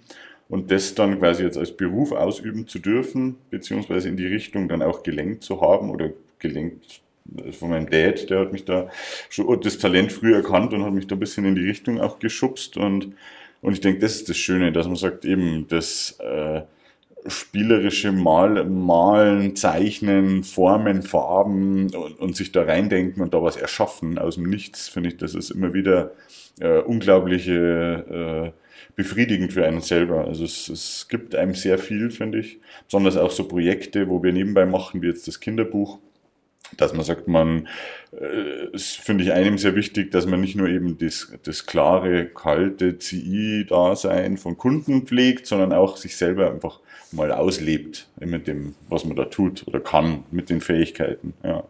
und 0.49 0.71
das 0.71 0.95
dann 0.95 1.19
quasi 1.19 1.43
jetzt 1.43 1.59
als 1.59 1.77
Beruf 1.77 2.13
ausüben 2.13 2.69
zu 2.69 2.79
dürfen, 2.79 3.37
beziehungsweise 3.51 4.09
in 4.09 4.17
die 4.17 4.27
Richtung 4.27 4.69
dann 4.69 4.83
auch 4.83 5.03
gelenkt 5.03 5.43
zu 5.43 5.61
haben 5.61 5.91
oder 5.91 6.11
gelenkt 6.39 7.01
von 7.53 7.71
meinem 7.71 7.91
Dad, 7.91 8.31
der 8.31 8.41
hat 8.41 8.53
mich 8.53 8.65
da 8.65 8.89
schon 9.29 9.61
das 9.61 9.79
Talent 9.79 10.13
früh 10.13 10.35
erkannt 10.35 10.73
und 10.73 10.85
hat 10.85 10.93
mich 10.93 11.07
da 11.07 11.17
ein 11.17 11.21
bisschen 11.21 11.45
in 11.45 11.57
die 11.57 11.67
Richtung 11.67 12.01
auch 12.01 12.19
geschubst. 12.19 12.77
Und, 12.77 13.15
und 13.63 13.73
ich 13.73 13.81
denke, 13.81 14.01
das 14.01 14.17
ist 14.17 14.29
das 14.29 14.37
Schöne, 14.37 14.71
dass 14.71 14.87
man 14.87 14.97
sagt 14.97 15.25
eben, 15.25 15.67
das 15.69 16.19
äh, 16.21 16.63
spielerische 17.27 18.13
Mal, 18.13 18.65
Malen, 18.65 19.57
Zeichnen, 19.57 20.45
Formen, 20.45 21.03
Farben 21.03 21.95
und, 21.95 22.19
und, 22.21 22.37
sich 22.37 22.53
da 22.53 22.63
reindenken 22.63 23.23
und 23.23 23.35
da 23.35 23.43
was 23.43 23.57
erschaffen 23.57 24.19
aus 24.19 24.37
dem 24.37 24.49
Nichts, 24.49 24.89
finde 24.89 25.09
ich, 25.09 25.17
das 25.17 25.35
ist 25.35 25.51
immer 25.51 25.75
wieder 25.75 26.13
äh, 26.61 26.79
unglaubliche 26.79 28.53
äh, 28.55 28.66
befriedigend 28.95 29.53
für 29.53 29.67
einen 29.67 29.81
selber. 29.81 30.27
Also 30.27 30.45
es, 30.45 30.69
es 30.69 31.07
gibt 31.09 31.35
einem 31.35 31.55
sehr 31.55 31.79
viel, 31.79 32.11
finde 32.11 32.41
ich. 32.41 32.59
Besonders 32.87 33.17
auch 33.17 33.31
so 33.31 33.47
Projekte, 33.47 34.09
wo 34.09 34.23
wir 34.23 34.33
nebenbei 34.33 34.67
machen, 34.67 35.03
wie 35.03 35.09
jetzt 35.09 35.29
das 35.29 35.41
Kinderbuch 35.41 35.99
dass 36.77 36.93
man 36.93 37.05
sagt, 37.05 37.29
man, 37.29 37.69
äh, 38.13 38.75
es 38.75 38.93
finde 38.93 39.25
ich 39.25 39.33
einem 39.33 39.59
sehr 39.59 39.75
wichtig, 39.75 40.11
dass 40.11 40.27
man 40.27 40.41
nicht 40.41 40.57
nur 40.57 40.69
eben 40.69 40.99
das, 40.99 41.33
das 41.43 41.67
klare, 41.67 42.27
kalte 42.27 42.99
CI-Dasein 42.99 44.37
von 44.37 44.57
Kunden 44.57 45.07
pflegt, 45.07 45.47
sondern 45.47 45.73
auch 45.73 45.97
sich 45.97 46.17
selber 46.17 46.51
einfach 46.51 46.81
mal 47.13 47.31
auslebt 47.33 48.09
mit 48.19 48.47
dem, 48.49 48.75
was 48.89 49.05
man 49.05 49.17
da 49.17 49.27
tut 49.27 49.67
oder 49.69 49.81
kann, 49.81 50.25
mit 50.31 50.51
den 50.51 50.61
Fähigkeiten. 50.61 51.35
Ja. 51.45 51.65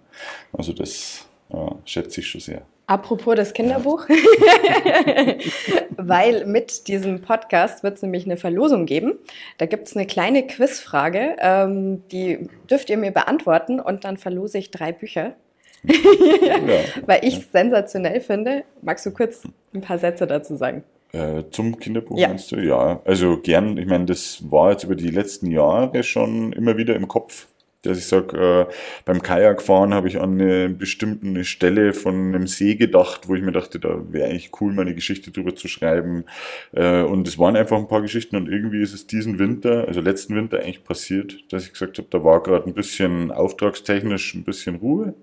Also 0.52 0.72
das 0.72 1.28
ja, 1.52 1.76
schätze 1.84 2.20
ich 2.20 2.28
schon 2.28 2.40
sehr. 2.40 2.62
Apropos 2.88 3.35
das 3.35 3.52
Kinderbuch, 3.52 4.07
weil 5.97 6.47
mit 6.47 6.87
diesem 6.87 7.21
Podcast 7.21 7.83
wird 7.83 7.97
es 7.97 8.02
nämlich 8.02 8.26
eine 8.26 8.37
Verlosung 8.37 8.87
geben. 8.87 9.14
Da 9.59 9.66
gibt 9.66 9.88
es 9.88 9.97
eine 9.97 10.07
kleine 10.07 10.47
Quizfrage, 10.47 11.35
ähm, 11.40 12.07
die 12.12 12.49
dürft 12.71 12.88
ihr 12.88 12.97
mir 12.97 13.11
beantworten 13.11 13.81
und 13.81 14.05
dann 14.05 14.16
verlose 14.16 14.59
ich 14.59 14.71
drei 14.71 14.93
Bücher. 14.93 15.35
Weil 17.07 17.25
ich 17.25 17.38
es 17.38 17.52
sensationell 17.52 18.21
finde. 18.21 18.64
Magst 18.83 19.05
du 19.07 19.11
kurz 19.11 19.43
ein 19.75 19.81
paar 19.81 19.99
Sätze 19.99 20.26
dazu 20.26 20.57
sagen? 20.57 20.85
Äh, 21.12 21.45
zum 21.50 21.78
Kinderbuch 21.78 22.19
ja. 22.19 22.28
meinst 22.28 22.52
du? 22.52 22.57
Ja, 22.57 23.00
also 23.05 23.38
gern. 23.38 23.78
Ich 23.78 23.87
meine, 23.87 24.07
das 24.07 24.50
war 24.50 24.73
jetzt 24.73 24.85
über 24.85 24.97
die 24.97 25.11
letzten 25.11 25.50
Jahre 25.50 26.02
schon 26.02 26.52
immer 26.52 26.76
wieder 26.76 26.95
im 26.95 27.09
Kopf 27.09 27.47
dass 27.87 27.99
ich 27.99 28.07
sage, 28.07 28.66
äh, 28.69 28.73
beim 29.05 29.23
Kajakfahren 29.23 29.95
habe 29.95 30.09
ich 30.09 30.21
an 30.21 30.40
eine 30.40 30.69
bestimmte 30.69 31.45
Stelle 31.45 31.93
von 31.93 32.14
einem 32.14 32.47
See 32.47 32.75
gedacht, 32.75 33.28
wo 33.28 33.35
ich 33.35 33.43
mir 33.43 33.52
dachte, 33.52 33.78
da 33.78 34.00
wäre 34.11 34.28
eigentlich 34.28 34.50
cool, 34.61 34.73
mal 34.73 34.83
eine 34.83 34.95
Geschichte 34.95 35.31
drüber 35.31 35.55
zu 35.55 35.69
schreiben. 35.69 36.25
Äh, 36.73 37.02
und 37.02 37.26
es 37.26 37.38
waren 37.38 37.57
einfach 37.57 37.78
ein 37.78 37.88
paar 37.88 38.02
Geschichten 38.02 38.37
und 38.37 38.49
irgendwie 38.49 38.83
ist 38.83 38.95
es 38.95 39.07
diesen 39.07 39.38
Winter, 39.38 39.87
also 39.88 40.00
letzten 40.00 40.35
Winter 40.37 40.59
eigentlich 40.59 40.85
passiert, 40.85 41.45
dass 41.50 41.64
ich 41.64 41.73
gesagt 41.73 41.99
habe, 41.99 42.09
da 42.11 42.23
war 42.25 42.43
gerade 42.43 42.66
ein 42.66 42.75
bisschen 42.75 43.31
auftragstechnisch 43.31 44.35
ein 44.35 44.45
bisschen 44.45 44.76
Ruhe. 44.76 45.14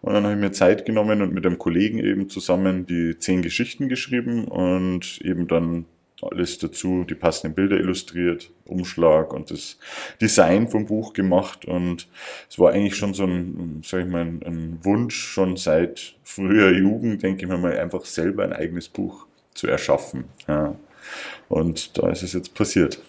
Und 0.00 0.14
dann 0.14 0.24
habe 0.24 0.34
ich 0.34 0.40
mir 0.40 0.50
Zeit 0.52 0.84
genommen 0.84 1.22
und 1.22 1.32
mit 1.32 1.46
einem 1.46 1.58
Kollegen 1.58 1.98
eben 1.98 2.28
zusammen 2.28 2.86
die 2.86 3.18
zehn 3.18 3.42
Geschichten 3.42 3.88
geschrieben 3.88 4.44
und 4.46 5.20
eben 5.22 5.46
dann 5.46 5.86
alles 6.22 6.58
dazu, 6.58 7.04
die 7.04 7.14
passenden 7.14 7.54
Bilder 7.54 7.76
illustriert, 7.76 8.50
Umschlag 8.66 9.32
und 9.32 9.50
das 9.50 9.78
Design 10.20 10.68
vom 10.68 10.86
Buch 10.86 11.12
gemacht 11.12 11.64
und 11.64 12.08
es 12.48 12.58
war 12.58 12.72
eigentlich 12.72 12.96
schon 12.96 13.14
so 13.14 13.24
ein, 13.24 13.82
sag 13.84 14.02
ich 14.02 14.06
mal, 14.06 14.22
ein, 14.22 14.78
Wunsch 14.82 15.16
schon 15.16 15.56
seit 15.56 16.14
früher 16.22 16.70
Jugend, 16.70 17.22
denke 17.22 17.42
ich 17.42 17.48
mir 17.48 17.58
mal, 17.58 17.76
einfach 17.78 18.04
selber 18.04 18.44
ein 18.44 18.52
eigenes 18.52 18.88
Buch 18.88 19.26
zu 19.54 19.66
erschaffen. 19.66 20.24
Ja. 20.46 20.74
Und 21.48 21.98
da 21.98 22.10
ist 22.10 22.22
es 22.22 22.32
jetzt 22.32 22.54
passiert. 22.54 23.02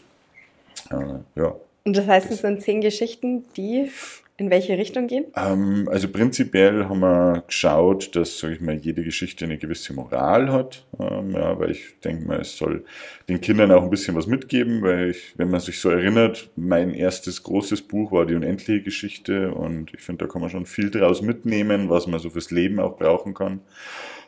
Ja. 1.36 1.56
Und 1.86 1.98
das 1.98 2.08
heißt, 2.08 2.32
es 2.32 2.42
sind 2.42 2.62
zehn 2.62 2.82
Geschichten, 2.82 3.46
die 3.56 3.90
in 4.38 4.50
welche 4.50 4.78
Richtung 4.78 5.08
gehen? 5.08 5.26
Ähm, 5.36 5.88
also 5.92 6.08
prinzipiell 6.08 6.86
haben 6.86 7.02
wir 7.02 7.44
geschaut, 7.46 8.16
dass, 8.16 8.40
sage 8.40 8.56
ich 8.56 8.62
mal, 8.62 8.76
jede 8.76 9.04
Geschichte 9.04 9.46
eine 9.46 9.58
gewisse 9.58 9.94
Moral 9.94 10.52
hat. 10.52 10.86
Ähm, 11.00 11.32
ja, 11.32 11.60
weil 11.60 11.72
ich 11.72 12.00
denke 12.04 12.26
mal, 12.26 12.42
es 12.42 12.58
soll 12.58 12.84
den 13.30 13.42
Kindern 13.42 13.72
auch 13.72 13.84
ein 13.84 13.92
bisschen 13.92 14.16
was 14.16 14.26
mitgeben, 14.26 14.82
weil 14.82 15.12
ich, 15.12 15.34
wenn 15.38 15.52
man 15.52 15.60
sich 15.60 15.80
so 15.80 15.90
erinnert, 15.90 16.50
mein 16.56 16.94
erstes 16.94 17.44
großes 17.44 17.84
Buch 17.84 18.12
war 18.12 18.26
die 18.26 18.36
unendliche 18.36 18.82
Geschichte 18.82 19.52
und 19.54 19.94
ich 19.94 20.02
finde, 20.02 20.26
da 20.26 20.32
kann 20.32 20.42
man 20.42 20.50
schon 20.50 20.66
viel 20.66 20.90
draus 20.90 21.22
mitnehmen, 21.22 21.90
was 21.90 22.08
man 22.08 22.20
so 22.20 22.32
fürs 22.32 22.50
Leben 22.50 22.80
auch 22.80 22.98
brauchen 22.98 23.36
kann. 23.36 23.62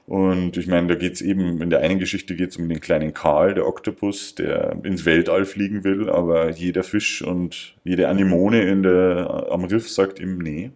Und 0.08 0.56
ich 0.58 0.68
meine, 0.68 0.88
da 0.88 0.96
geht's 0.96 1.22
eben, 1.22 1.62
in 1.62 1.72
der 1.72 1.80
einen 1.80 1.98
Geschichte 1.98 2.36
geht's 2.36 2.58
um 2.58 2.70
den 2.70 2.80
kleinen 2.80 3.14
Karl, 3.14 3.56
der 3.56 3.68
Oktopus, 3.68 4.36
der 4.36 4.78
ins 4.84 5.06
Weltall 5.06 5.46
fliegen 5.46 5.84
will, 5.84 6.10
aber 6.10 6.52
jeder 6.52 6.84
Fisch 6.84 7.24
und 7.24 7.76
jede 7.84 8.08
Anemone 8.08 8.62
in 8.62 8.84
der, 8.84 9.48
am 9.50 9.64
Riff 9.64 9.90
sagt 9.90 10.20
ihm, 10.20 10.38
nee, 10.38 10.72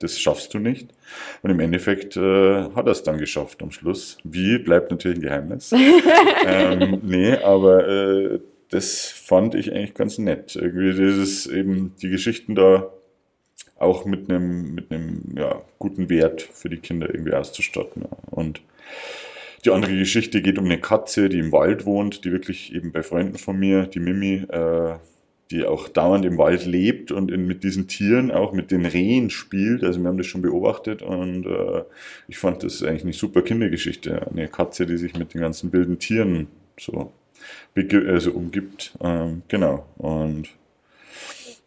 das 0.00 0.18
schaffst 0.18 0.52
du 0.54 0.58
nicht. 0.58 0.88
Und 1.42 1.50
im 1.50 1.60
Endeffekt 1.60 2.16
äh, 2.16 2.70
hat 2.74 2.86
er 2.86 2.92
es 2.92 3.04
dann 3.04 3.18
geschafft 3.18 3.62
am 3.62 3.70
Schluss. 3.70 4.18
Wie, 4.24 4.58
bleibt 4.58 4.90
natürlich 4.90 5.18
ein 5.18 5.22
Geheimnis. 5.22 5.72
ähm, 6.46 7.00
nee, 7.04 7.36
aber 7.36 7.86
äh, 7.86 8.40
das 8.70 9.06
fand 9.06 9.54
ich 9.54 9.72
eigentlich 9.72 9.94
ganz 9.94 10.18
nett. 10.18 10.56
Irgendwie 10.56 10.92
dieses 10.92 11.46
eben 11.46 11.94
die 12.02 12.08
Geschichten 12.08 12.56
da 12.56 12.90
auch 13.82 14.04
mit 14.04 14.30
einem 14.30 14.74
mit 14.74 14.90
einem 14.90 15.34
ja, 15.36 15.62
guten 15.78 16.08
Wert 16.08 16.42
für 16.42 16.68
die 16.68 16.78
Kinder 16.78 17.08
irgendwie 17.12 17.34
auszustatten. 17.34 18.04
Und 18.30 18.60
die 19.64 19.70
andere 19.70 19.96
Geschichte 19.96 20.42
geht 20.42 20.58
um 20.58 20.64
eine 20.64 20.80
Katze, 20.80 21.28
die 21.28 21.38
im 21.38 21.52
Wald 21.52 21.86
wohnt, 21.86 22.24
die 22.24 22.32
wirklich 22.32 22.74
eben 22.74 22.92
bei 22.92 23.02
Freunden 23.02 23.38
von 23.38 23.58
mir, 23.58 23.86
die 23.86 24.00
Mimi, 24.00 24.44
äh, 24.48 24.96
die 25.52 25.64
auch 25.64 25.88
dauernd 25.88 26.24
im 26.24 26.38
Wald 26.38 26.66
lebt 26.66 27.12
und 27.12 27.30
in, 27.30 27.46
mit 27.46 27.62
diesen 27.62 27.86
Tieren, 27.86 28.30
auch 28.30 28.52
mit 28.52 28.70
den 28.70 28.86
Rehen 28.86 29.30
spielt. 29.30 29.84
Also 29.84 30.00
wir 30.00 30.08
haben 30.08 30.18
das 30.18 30.26
schon 30.26 30.42
beobachtet 30.42 31.02
und 31.02 31.46
äh, 31.46 31.82
ich 32.26 32.38
fand 32.38 32.64
das 32.64 32.82
eigentlich 32.82 33.04
eine 33.04 33.12
super 33.12 33.42
Kindergeschichte. 33.42 34.26
Eine 34.28 34.48
Katze, 34.48 34.86
die 34.86 34.96
sich 34.96 35.16
mit 35.16 35.34
den 35.34 35.42
ganzen 35.42 35.72
wilden 35.72 35.98
Tieren 35.98 36.48
so 36.80 37.12
also 38.08 38.32
umgibt. 38.32 38.92
Ähm, 39.02 39.42
genau. 39.48 39.86
Und 39.98 40.48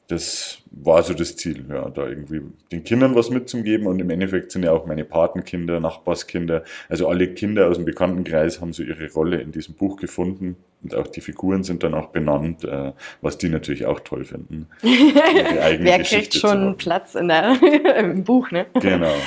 das 0.08 0.60
war 0.70 1.02
so 1.02 1.14
das 1.14 1.36
Ziel, 1.36 1.66
ja, 1.70 1.90
da 1.90 2.08
irgendwie 2.08 2.42
den 2.72 2.84
Kindern 2.84 3.16
was 3.16 3.30
mitzugeben 3.30 3.88
und 3.88 4.00
im 4.00 4.10
Endeffekt 4.10 4.52
sind 4.52 4.64
ja 4.64 4.72
auch 4.72 4.86
meine 4.86 5.04
Patenkinder, 5.04 5.80
Nachbarskinder, 5.80 6.64
also 6.90 7.08
alle 7.08 7.34
Kinder 7.34 7.68
aus 7.68 7.78
dem 7.78 7.86
Bekanntenkreis 7.86 8.62
haben 8.62 8.74
so 8.74 8.84
ihre 8.84 9.12
Rolle 9.12 9.42
in 9.42 9.52
diesem 9.52 9.74
Buch 9.76 9.98
gefunden 9.98 10.58
und 10.84 10.94
auch 10.94 11.08
die 11.08 11.22
Figuren 11.22 11.64
sind 11.64 11.82
dann 11.82 11.96
auch 11.96 12.10
benannt, 12.10 12.64
äh, 12.64 12.92
was 13.22 13.40
die 13.40 13.50
natürlich 13.50 13.88
auch 13.88 14.00
toll 14.02 14.24
finden. 14.24 14.68
Wer 14.82 15.98
Geschichte 15.98 16.30
kriegt 16.30 16.34
schon 16.36 16.78
Platz 16.78 17.16
in 17.16 17.28
der, 17.28 17.58
im 17.98 18.24
Buch, 18.24 18.52
ne? 18.52 18.68
Genau. 18.80 19.14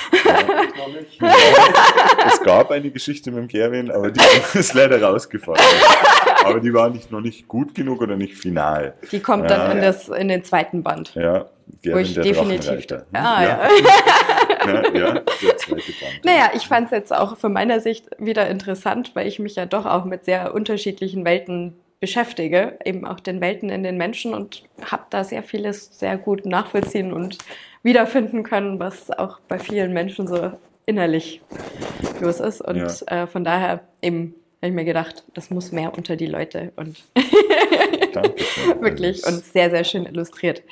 Ja. 1.20 1.35
es 2.26 2.40
gab 2.42 2.70
eine 2.70 2.90
Geschichte 2.90 3.30
mit 3.30 3.40
dem 3.40 3.49
Gerwin, 3.49 3.90
aber 3.90 4.11
die 4.11 4.20
ist 4.54 4.75
leider 4.75 5.02
rausgefallen. 5.02 5.61
Aber 6.45 6.61
die 6.61 6.73
war 6.73 6.90
nicht, 6.90 7.11
noch 7.11 7.21
nicht 7.21 7.49
gut 7.49 7.75
genug 7.75 8.00
oder 8.00 8.16
nicht 8.16 8.37
final. 8.37 8.95
Die 9.11 9.21
kommt 9.21 9.50
dann 9.50 9.76
in, 9.76 9.83
das, 9.83 10.09
in 10.09 10.28
den 10.28 10.45
zweiten 10.45 10.83
Band. 10.83 11.14
Ja, 11.14 11.47
wo 11.85 11.97
ich 11.97 12.14
definitiv. 12.14 12.87
Ah, 13.12 13.42
ja. 13.42 13.42
ja. 13.42 13.68
ja, 14.66 14.95
ja 14.95 15.12
der 15.12 15.57
zweite 15.57 15.92
Band. 16.00 16.25
Naja, 16.25 16.50
ich 16.54 16.66
fand 16.66 16.87
es 16.87 16.90
jetzt 16.92 17.14
auch 17.14 17.37
von 17.37 17.52
meiner 17.52 17.80
Sicht 17.80 18.09
wieder 18.18 18.49
interessant, 18.49 19.12
weil 19.14 19.26
ich 19.26 19.38
mich 19.38 19.57
ja 19.57 19.66
doch 19.66 19.87
auch 19.87 20.04
mit 20.04 20.25
sehr 20.25 20.54
unterschiedlichen 20.54 21.25
Welten 21.25 21.75
beschäftige, 22.00 22.78
eben 22.85 23.07
auch 23.07 23.21
den 23.21 23.40
Welten 23.40 23.71
in 23.71 23.83
den 23.83 23.97
Menschen 23.97 24.33
und 24.33 24.64
habe 24.85 25.04
da 25.11 25.25
sehr 25.25 25.42
vieles 25.42 25.99
sehr 25.99 26.16
gut 26.16 26.47
nachvollziehen 26.47 27.12
und 27.12 27.38
wiederfinden 27.83 28.45
können, 28.45 28.78
was 28.78 29.11
auch 29.11 29.40
bei 29.49 29.59
vielen 29.59 29.92
Menschen 29.92 30.28
so 30.28 30.52
innerlich 30.87 31.42
los 32.21 32.40
ist. 32.40 32.61
Und 32.61 32.76
ja. 32.76 33.23
äh, 33.23 33.26
von 33.26 33.45
daher 33.45 33.80
eben 34.00 34.35
habe 34.61 34.69
ich 34.69 34.75
mir 34.75 34.85
gedacht, 34.85 35.25
das 35.35 35.50
muss 35.50 35.71
mehr 35.71 35.97
unter 35.97 36.17
die 36.17 36.27
Leute 36.27 36.73
und 36.77 36.97
wirklich 38.81 39.25
und 39.25 39.45
sehr, 39.45 39.71
sehr 39.71 39.85
schön 39.85 40.05
illustriert. 40.05 40.62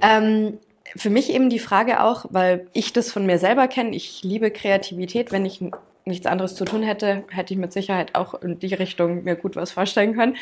Ähm, 0.00 0.58
für 0.96 1.10
mich 1.10 1.30
eben 1.30 1.50
die 1.50 1.58
Frage 1.58 2.02
auch, 2.02 2.26
weil 2.30 2.66
ich 2.72 2.92
das 2.92 3.12
von 3.12 3.26
mir 3.26 3.38
selber 3.38 3.68
kenne, 3.68 3.94
ich 3.94 4.22
liebe 4.22 4.50
Kreativität. 4.50 5.32
Wenn 5.32 5.44
ich 5.44 5.62
nichts 6.04 6.26
anderes 6.26 6.54
zu 6.54 6.64
tun 6.64 6.82
hätte, 6.82 7.24
hätte 7.30 7.54
ich 7.54 7.60
mit 7.60 7.72
Sicherheit 7.72 8.14
auch 8.14 8.34
in 8.34 8.58
die 8.58 8.74
Richtung 8.74 9.24
mir 9.24 9.36
gut 9.36 9.56
was 9.56 9.72
vorstellen 9.72 10.14
können. 10.14 10.36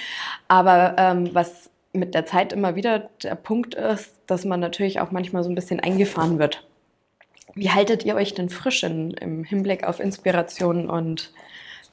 Aber 0.48 0.94
ähm, 0.98 1.30
was 1.32 1.70
mit 1.92 2.14
der 2.14 2.26
Zeit 2.26 2.52
immer 2.52 2.76
wieder 2.76 3.10
der 3.22 3.34
Punkt 3.34 3.74
ist, 3.74 4.14
dass 4.26 4.44
man 4.44 4.60
natürlich 4.60 5.00
auch 5.00 5.10
manchmal 5.10 5.42
so 5.42 5.50
ein 5.50 5.54
bisschen 5.54 5.80
eingefahren 5.80 6.38
wird. 6.38 6.66
Wie 7.54 7.70
haltet 7.70 8.04
ihr 8.04 8.14
euch 8.14 8.34
denn 8.34 8.48
frisch 8.48 8.84
in, 8.84 9.10
im 9.12 9.42
Hinblick 9.42 9.84
auf 9.84 9.98
Inspiration 9.98 10.88
und 10.88 11.32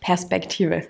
Perspektive? 0.07 0.83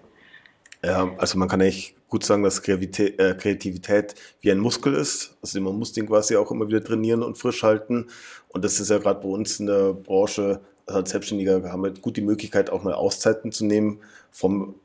Ja, 0.83 1.11
also 1.17 1.39
man 1.39 1.47
kann 1.47 1.59
eigentlich 1.59 1.95
gut 2.07 2.23
sagen, 2.23 2.43
dass 2.43 2.61
Kreativität, 2.61 3.19
äh, 3.19 3.33
Kreativität 3.33 4.13
wie 4.41 4.51
ein 4.51 4.59
Muskel 4.59 4.93
ist. 4.93 5.35
Also 5.41 5.59
man 5.59 5.75
muss 5.75 5.91
den 5.91 6.05
quasi 6.05 6.35
auch 6.35 6.51
immer 6.51 6.67
wieder 6.67 6.83
trainieren 6.83 7.23
und 7.23 7.35
frisch 7.35 7.63
halten. 7.63 8.05
Und 8.49 8.63
das 8.63 8.79
ist 8.79 8.91
ja 8.91 8.99
gerade 8.99 9.19
bei 9.19 9.27
uns 9.27 9.59
in 9.59 9.65
der 9.65 9.93
Branche, 9.93 10.61
also 10.85 10.99
als 10.99 11.09
Selbstständiger 11.09 11.63
haben 11.63 11.81
wir 11.81 11.95
gut 11.95 12.15
die 12.15 12.21
Möglichkeit, 12.21 12.69
auch 12.69 12.83
mal 12.83 12.93
Auszeiten 12.93 13.51
zu 13.51 13.65
nehmen, 13.65 14.01
vom 14.29 14.75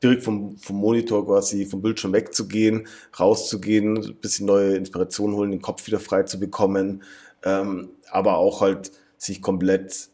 direkt 0.00 0.22
vom, 0.22 0.56
vom 0.58 0.76
Monitor 0.76 1.26
quasi 1.26 1.66
vom 1.66 1.82
Bildschirm 1.82 2.12
wegzugehen, 2.12 2.86
rauszugehen, 3.18 3.96
ein 3.96 4.14
bisschen 4.14 4.46
neue 4.46 4.76
Inspiration 4.76 5.34
holen, 5.34 5.50
den 5.50 5.60
Kopf 5.60 5.84
wieder 5.88 5.98
frei 5.98 6.22
zu 6.22 6.38
bekommen, 6.38 7.02
ähm, 7.42 7.88
aber 8.12 8.38
auch 8.38 8.60
halt 8.60 8.92
sich 9.18 9.42
komplett 9.42 10.08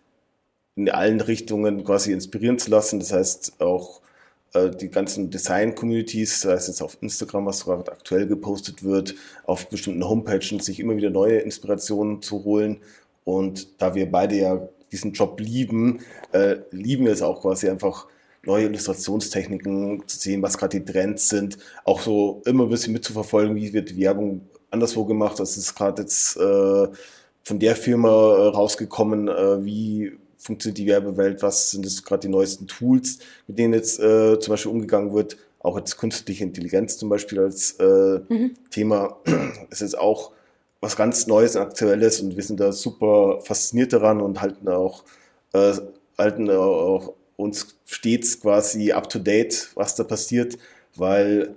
in 0.77 0.89
allen 0.89 1.21
Richtungen 1.21 1.85
quasi 1.85 2.13
inspirieren 2.13 2.59
zu 2.59 2.71
lassen. 2.71 2.99
Das 2.99 3.13
heißt 3.13 3.61
auch 3.61 4.01
äh, 4.55 4.71
die 4.71 4.89
ganzen 4.89 5.31
Design-Communities, 5.31 6.43
sei 6.43 6.55
es 6.55 6.69
jetzt 6.69 6.83
auf 6.83 6.99
Instagram, 7.01 7.47
was 7.47 7.65
gerade 7.65 7.91
aktuell 7.93 8.27
gepostet 8.27 8.83
wird, 8.83 9.15
auf 9.45 9.69
bestimmten 9.69 10.07
Homepages, 10.09 10.65
sich 10.65 10.81
immer 10.81 10.97
wieder 10.97 11.11
neue 11.11 11.39
Inspirationen 11.39 12.23
zu 12.23 12.45
holen. 12.45 12.79
Und 13.25 13.81
da 13.81 13.95
wir 13.95 14.11
beide 14.11 14.37
ja 14.37 14.69
diesen 14.91 15.13
Job 15.13 15.41
lieben, 15.41 16.01
äh, 16.33 16.57
lieben 16.71 17.07
wir 17.07 17.13
es 17.13 17.23
auch 17.23 17.41
quasi 17.41 17.69
einfach 17.69 18.07
neue 18.45 18.67
Illustrationstechniken 18.67 20.03
zu 20.07 20.19
sehen, 20.19 20.43
was 20.43 20.59
gerade 20.59 20.81
die 20.81 20.93
Trends 20.93 21.29
sind, 21.29 21.59
auch 21.85 22.01
so 22.01 22.43
immer 22.45 22.65
ein 22.65 22.71
bisschen 22.71 22.93
mitzuverfolgen, 22.93 23.55
wie 23.55 23.73
wird 23.73 23.97
Werbung 23.97 24.43
anderswo 24.71 25.05
gemacht. 25.05 25.39
Das 25.39 25.57
ist 25.57 25.75
gerade 25.75 26.03
jetzt 26.03 26.37
äh, 26.37 26.89
von 27.45 27.59
der 27.59 27.77
Firma 27.77 28.09
äh, 28.09 28.49
rausgekommen, 28.49 29.29
äh, 29.29 29.65
wie 29.65 30.13
funktioniert 30.43 30.79
die 30.79 30.87
Werbewelt, 30.87 31.43
was 31.43 31.71
sind 31.71 31.85
jetzt 31.85 32.05
gerade 32.05 32.23
die 32.23 32.29
neuesten 32.29 32.67
Tools, 32.67 33.19
mit 33.47 33.59
denen 33.59 33.75
jetzt 33.75 34.01
äh, 34.01 34.39
zum 34.39 34.53
Beispiel 34.53 34.73
umgegangen 34.73 35.15
wird. 35.15 35.37
Auch 35.61 35.79
jetzt 35.79 35.97
künstliche 35.97 36.43
Intelligenz 36.43 36.99
zum 36.99 37.09
Beispiel 37.09 37.39
als 37.39 37.73
äh, 37.79 38.21
mhm. 38.29 38.55
Thema 38.71 39.19
ist 39.71 39.81
jetzt 39.81 39.97
auch 39.97 40.33
was 40.81 40.97
ganz 40.97 41.29
Neues 41.29 41.55
und 41.55 41.63
Aktuelles 41.63 42.21
und 42.21 42.37
wir 42.37 42.43
sind 42.43 42.59
da 42.59 42.73
super 42.73 43.41
fasziniert 43.43 43.93
daran 43.93 44.21
und 44.21 44.43
halten 44.43 44.69
auch, 44.69 45.05
äh, 45.53 45.75
halten 46.19 46.51
auch 46.51 47.15
uns 47.37 47.77
stets 47.87 48.41
quasi 48.41 48.91
up 48.91 49.09
to 49.09 49.21
date, 49.21 49.71
was 49.77 49.95
da 49.95 50.03
passiert, 50.03 50.59
weil 50.97 51.55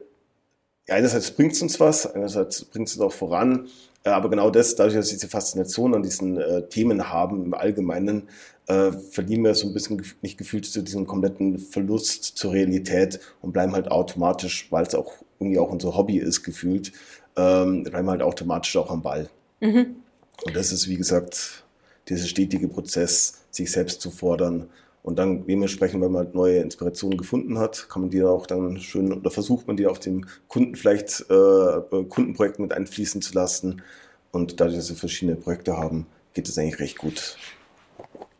einerseits 0.88 1.32
bringt 1.32 1.54
es 1.54 1.62
uns 1.64 1.80
was, 1.80 2.06
einerseits 2.14 2.66
bringt 2.66 2.88
es 2.88 2.96
uns 2.96 3.02
auch 3.02 3.14
voran, 3.14 3.68
aber 4.10 4.30
genau 4.30 4.50
das, 4.50 4.76
dadurch, 4.76 4.96
dass 4.96 5.08
wir 5.08 5.18
diese 5.18 5.28
Faszination 5.28 5.96
an 5.96 6.04
diesen 6.04 6.38
äh, 6.38 6.68
Themen 6.68 7.10
haben 7.12 7.44
im 7.44 7.54
Allgemeinen, 7.54 8.30
äh, 8.68 8.92
verlieren 8.92 9.44
wir 9.44 9.54
so 9.56 9.68
ein 9.68 9.74
bisschen 9.74 10.02
nicht 10.22 10.38
gefühlt 10.38 10.66
zu 10.66 10.82
diesem 10.82 11.08
kompletten 11.08 11.60
Verlust 11.60 12.24
zur 12.24 12.54
Realität 12.54 13.20
und 13.42 13.52
bleiben 13.52 13.74
halt 13.74 13.90
automatisch, 13.90 14.68
weil 14.72 14.86
es 14.86 14.96
auch 14.96 15.14
irgendwie 15.40 15.60
auch 15.60 15.72
unser 15.72 15.96
Hobby 15.96 16.18
ist, 16.18 16.44
gefühlt, 16.44 16.92
ähm, 17.36 17.84
bleiben 17.84 18.10
halt 18.10 18.22
automatisch 18.22 18.76
auch 18.78 18.90
am 18.90 19.02
Ball. 19.02 19.30
Mhm. 19.60 19.98
Und 20.44 20.56
das 20.56 20.72
ist, 20.72 20.88
wie 20.88 20.98
gesagt, 20.98 21.64
dieser 22.08 22.26
stetige 22.26 22.68
Prozess, 22.68 23.42
sich 23.52 23.72
selbst 23.72 24.02
zu 24.02 24.12
fordern. 24.12 24.70
Und 25.06 25.20
dann 25.20 25.46
dementsprechend, 25.46 26.02
wenn 26.02 26.12
man 26.12 26.32
neue 26.34 26.58
Inspirationen 26.62 27.16
gefunden 27.16 27.60
hat, 27.60 27.90
kann 27.90 28.02
man 28.02 28.10
die 28.10 28.24
auch 28.24 28.48
dann 28.48 28.80
schön 28.80 29.14
oder 29.14 29.30
versucht 29.30 29.68
man 29.68 29.78
die 29.78 29.86
auf 29.86 30.00
dem 30.00 30.26
Kunden 30.48 30.76
vielleicht 30.76 31.22
äh, 31.30 32.04
Kundenprojekten 32.10 32.64
mit 32.64 32.74
einfließen 32.74 33.22
zu 33.22 33.36
lassen. 33.36 33.84
Und 34.32 34.60
dass 34.60 34.74
wir 34.74 34.96
verschiedene 34.96 35.38
Projekte 35.38 35.78
haben, 35.78 36.08
geht 36.34 36.50
es 36.50 36.58
eigentlich 36.58 36.80
recht 36.80 36.98
gut. 36.98 37.38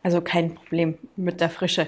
Also 0.02 0.20
kein 0.20 0.56
Problem 0.56 0.98
mit 1.14 1.40
der 1.40 1.50
Frische. 1.50 1.86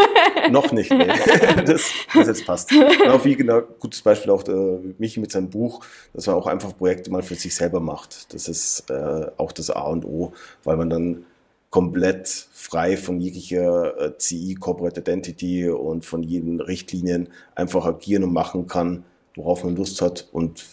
Noch 0.52 0.70
nicht, 0.70 0.92
nee. 0.92 1.06
das, 1.66 1.90
das 2.14 2.26
jetzt 2.28 2.46
passt. 2.46 2.68
Genau 2.68 3.24
wie 3.24 3.34
genau, 3.34 3.62
gutes 3.80 4.00
Beispiel 4.00 4.30
auch 4.30 4.46
äh, 4.46 4.94
Michi 4.98 5.18
mit 5.18 5.32
seinem 5.32 5.50
Buch, 5.50 5.84
dass 6.14 6.28
man 6.28 6.36
auch 6.36 6.46
einfach 6.46 6.76
Projekte 6.76 7.10
mal 7.10 7.22
für 7.22 7.34
sich 7.34 7.56
selber 7.56 7.80
macht. 7.80 8.32
Das 8.32 8.46
ist 8.46 8.88
äh, 8.90 9.26
auch 9.38 9.50
das 9.50 9.70
A 9.70 9.82
und 9.88 10.04
O, 10.04 10.32
weil 10.62 10.76
man 10.76 10.88
dann 10.88 11.24
komplett 11.70 12.28
frei 12.52 12.96
von 12.96 13.20
jeglicher 13.20 13.98
äh, 13.98 14.18
CI, 14.18 14.56
Corporate 14.56 15.00
Identity 15.00 15.68
und 15.68 16.04
von 16.04 16.22
jeden 16.22 16.60
Richtlinien 16.60 17.28
einfach 17.54 17.86
agieren 17.86 18.24
und 18.24 18.32
machen 18.32 18.66
kann, 18.66 19.04
worauf 19.36 19.64
man 19.64 19.76
Lust 19.76 20.02
hat 20.02 20.28
und 20.32 20.64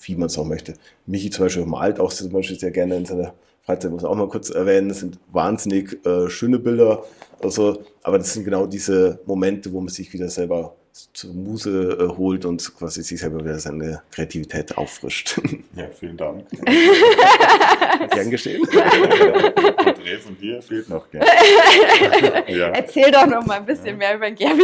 wie 0.00 0.16
man 0.16 0.26
es 0.26 0.38
auch 0.38 0.46
möchte. 0.46 0.74
Michi 1.06 1.30
zum 1.30 1.44
Beispiel 1.44 1.66
malt 1.66 2.00
auch 2.00 2.12
zum 2.12 2.32
Beispiel 2.32 2.58
sehr 2.58 2.70
gerne 2.70 2.96
in 2.96 3.04
seiner 3.04 3.34
Freizeit 3.64 3.92
muss 3.92 4.04
auch 4.04 4.16
mal 4.16 4.28
kurz 4.28 4.50
erwähnen, 4.50 4.88
das 4.88 5.00
sind 5.00 5.18
wahnsinnig 5.30 6.04
äh, 6.04 6.28
schöne 6.28 6.58
Bilder. 6.58 7.04
Also, 7.40 7.84
aber 8.02 8.18
das 8.18 8.32
sind 8.32 8.44
genau 8.44 8.66
diese 8.66 9.20
Momente, 9.24 9.72
wo 9.72 9.80
man 9.80 9.88
sich 9.88 10.12
wieder 10.12 10.28
selber 10.28 10.74
zur 10.92 11.32
Muse 11.32 11.96
äh, 11.98 12.16
holt 12.16 12.44
und 12.44 12.74
quasi 12.76 13.02
sich 13.02 13.18
selber 13.18 13.40
wieder 13.40 13.58
seine 13.58 14.02
Kreativität 14.10 14.76
auffrischt. 14.76 15.40
Ja, 15.74 15.88
vielen 15.88 16.18
Dank. 16.18 16.44
Gern 18.10 18.30
geschehen. 18.30 18.62
André 18.66 20.18
von 20.18 20.36
dir 20.38 20.60
fehlt 20.60 20.86
noch 20.90 21.10
gern. 21.10 21.24
Ja. 22.46 22.68
Erzähl 22.68 23.10
doch 23.10 23.26
noch 23.26 23.46
mal 23.46 23.56
ein 23.56 23.64
bisschen 23.64 23.86
ja. 23.86 23.94
mehr 23.94 24.16
über 24.16 24.30
Gerwin. 24.32 24.60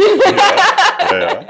Ja, 1.09 1.19
ja, 1.19 1.19
ja, 1.19 1.47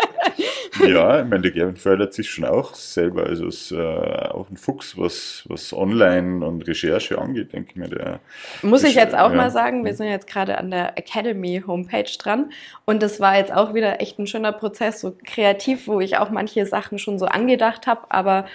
ich 0.80 1.30
meine, 1.30 1.42
der 1.42 1.52
Gerwin 1.52 1.76
fördert 1.76 2.14
sich 2.14 2.30
schon 2.30 2.46
auch 2.46 2.74
selber. 2.76 3.26
Also 3.26 3.48
ist 3.48 3.72
äh, 3.72 3.78
auch 3.78 4.50
ein 4.50 4.58
Fuchs, 4.58 4.98
was, 4.98 5.44
was 5.48 5.74
Online 5.74 6.46
und 6.46 6.68
Recherche 6.68 7.18
angeht, 7.20 7.54
denke 7.54 7.72
ich 7.72 7.76
mir. 7.76 7.88
Der 7.88 8.20
Muss 8.62 8.84
ich 8.84 8.96
jetzt 8.96 9.16
auch 9.16 9.34
mal 9.34 9.52
sagen, 9.52 9.86
wir 9.86 9.94
sind 9.94 10.08
jetzt 10.08 10.28
gerade 10.28 10.58
an 10.58 10.72
der 10.72 10.98
Academy 10.98 11.64
Homepage 11.66 12.12
dran 12.18 12.52
und 12.86 13.02
das 13.02 13.20
war 13.20 13.38
jetzt 13.38 13.54
auch 13.54 13.74
wieder 13.74 14.02
echt 14.02 14.20
ein 14.20 14.28
schöner 14.28 14.52
Prozess, 14.52 15.02
so 15.02 15.16
kreativ, 15.26 15.88
wo 15.88 16.00
ich 16.00 16.18
auch 16.18 16.30
manche 16.30 16.66
Sachen 16.66 17.00
schon 17.00 17.20
so 17.20 17.26
angedacht 17.26 17.88
habe, 17.88 18.02
aber 18.10 18.46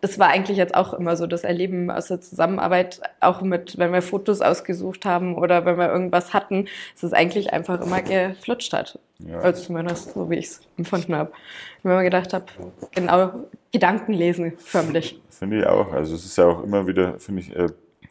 das 0.00 0.18
war 0.18 0.28
eigentlich 0.28 0.56
jetzt 0.56 0.74
auch 0.74 0.94
immer 0.94 1.16
so 1.16 1.26
das 1.26 1.44
Erleben 1.44 1.90
aus 1.90 2.08
der 2.08 2.20
Zusammenarbeit, 2.20 3.00
auch 3.20 3.42
mit, 3.42 3.78
wenn 3.78 3.92
wir 3.92 4.02
Fotos 4.02 4.40
ausgesucht 4.40 5.04
haben 5.04 5.36
oder 5.36 5.64
wenn 5.64 5.76
wir 5.76 5.88
irgendwas 5.88 6.32
hatten, 6.32 6.66
dass 6.94 7.02
es 7.02 7.12
eigentlich 7.12 7.52
einfach 7.52 7.80
immer 7.80 8.02
geflutscht 8.02 8.72
hat. 8.72 8.98
Ja. 9.18 9.40
Also 9.40 9.64
zumindest 9.64 10.14
so, 10.14 10.30
wie 10.30 10.36
ich 10.36 10.46
es 10.46 10.60
empfunden 10.76 11.14
habe. 11.14 11.32
Wenn 11.82 11.94
man 11.94 12.04
gedacht 12.04 12.32
habe, 12.32 12.46
genau 12.94 13.32
Gedanken 13.72 14.12
lesen, 14.12 14.52
förmlich. 14.58 15.20
Finde 15.30 15.58
ich 15.58 15.66
auch. 15.66 15.92
Also 15.92 16.14
es 16.14 16.24
ist 16.24 16.38
ja 16.38 16.46
auch 16.46 16.62
immer 16.62 16.86
wieder, 16.86 17.18
finde 17.18 17.42
ich, 17.42 17.54
äh, 17.54 17.68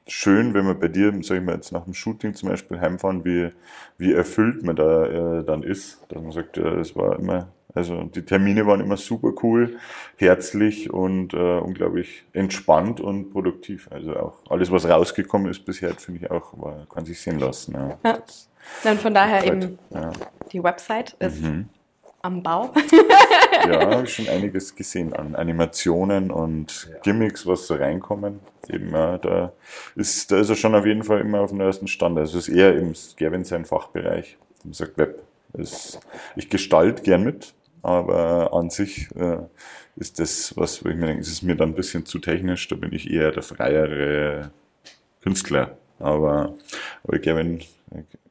schön, 0.08 0.54
wenn 0.54 0.66
man 0.66 0.80
bei 0.80 0.88
dir, 0.88 1.14
sag 1.22 1.38
ich 1.38 1.44
mal, 1.44 1.56
jetzt 1.56 1.72
nach 1.72 1.84
dem 1.84 1.94
Shooting 1.94 2.34
zum 2.34 2.50
Beispiel 2.50 2.80
heimfahren, 2.80 3.26
wie, 3.26 3.50
wie 3.98 4.14
erfüllt 4.14 4.64
man 4.64 4.76
da 4.76 5.06
äh, 5.40 5.44
dann 5.44 5.64
ist. 5.64 6.00
Dass 6.10 6.22
man 6.22 6.32
sagt, 6.32 6.58
äh, 6.58 6.80
es 6.80 6.96
war 6.96 7.20
immer 7.20 7.50
also 7.78 8.04
die 8.04 8.24
Termine 8.24 8.66
waren 8.66 8.82
immer 8.82 8.98
super 8.98 9.32
cool, 9.44 9.78
herzlich 10.16 10.92
und 10.92 11.34
äh, 11.36 11.60
unglaublich 11.60 12.24
entspannt 12.34 13.00
und 13.00 13.32
produktiv. 13.32 13.88
Also 13.92 14.16
auch 14.16 14.34
alles, 14.50 14.72
was 14.72 14.90
rausgekommen 14.90 15.52
ist 15.52 15.64
bisher, 15.64 15.94
finde 15.94 16.22
ich 16.26 16.32
auch, 16.32 16.60
war, 16.60 16.88
kann 16.92 17.06
sich 17.06 17.22
sehen 17.22 17.40
lassen. 17.40 17.76
Ja. 17.76 18.00
ja. 18.04 18.20
Dann 18.84 18.98
von 18.98 19.14
daher 19.14 19.44
eben 19.44 19.78
ja. 19.92 20.12
die 20.52 20.64
Website 20.64 21.16
ist 21.20 21.42
mhm. 21.44 21.70
Am 22.28 22.44
Bau. 22.44 22.72
ja, 23.68 23.80
habe 23.92 24.04
ich 24.04 24.14
schon 24.14 24.28
einiges 24.28 24.76
gesehen 24.76 25.14
an 25.14 25.36
Animationen 25.36 26.30
und 26.30 26.90
ja. 26.92 27.00
Gimmicks, 27.00 27.48
was 27.48 27.68
so 27.68 27.76
reinkommen. 27.76 28.40
Eben, 28.70 28.92
ja, 28.92 29.18
da 29.18 29.54
ist, 29.96 30.32
da 30.32 30.40
ist 30.40 30.50
er 30.50 30.56
schon 30.56 30.76
auf 30.76 30.86
jeden 30.86 31.04
Fall 31.04 31.22
immer 31.22 31.42
auf 31.42 31.50
dem 31.50 31.62
ersten 31.62 31.88
Stand. 31.88 32.18
Also 32.18 32.38
es 32.38 32.48
ist 32.48 32.56
eher 32.56 32.78
im 32.78 32.94
Gavin 33.18 33.44
sein 33.44 33.66
Fachbereich. 33.66 34.38
Man 34.64 34.74
sagt 34.74 34.98
Web. 34.98 35.24
Ist, 35.54 36.00
ich 36.36 36.50
gestalte 36.50 37.02
gern 37.02 37.24
mit, 37.24 37.54
aber 37.82 38.54
an 38.54 38.70
sich 38.70 39.08
äh, 39.16 39.38
ist 39.96 40.20
das, 40.20 40.56
was 40.58 40.80
ich 40.80 40.84
mir 40.84 41.08
denke, 41.08 41.22
ist 41.22 41.42
mir 41.42 41.56
dann 41.56 41.70
ein 41.70 41.76
bisschen 41.76 42.06
zu 42.06 42.20
technisch, 42.20 42.68
da 42.68 42.76
bin 42.76 42.92
ich 42.92 43.10
eher 43.10 43.32
der 43.32 43.42
freiere 43.42 44.52
Künstler. 45.22 45.78
Aber, 46.00 46.54
aber 47.04 47.20
Gavin 47.20 47.62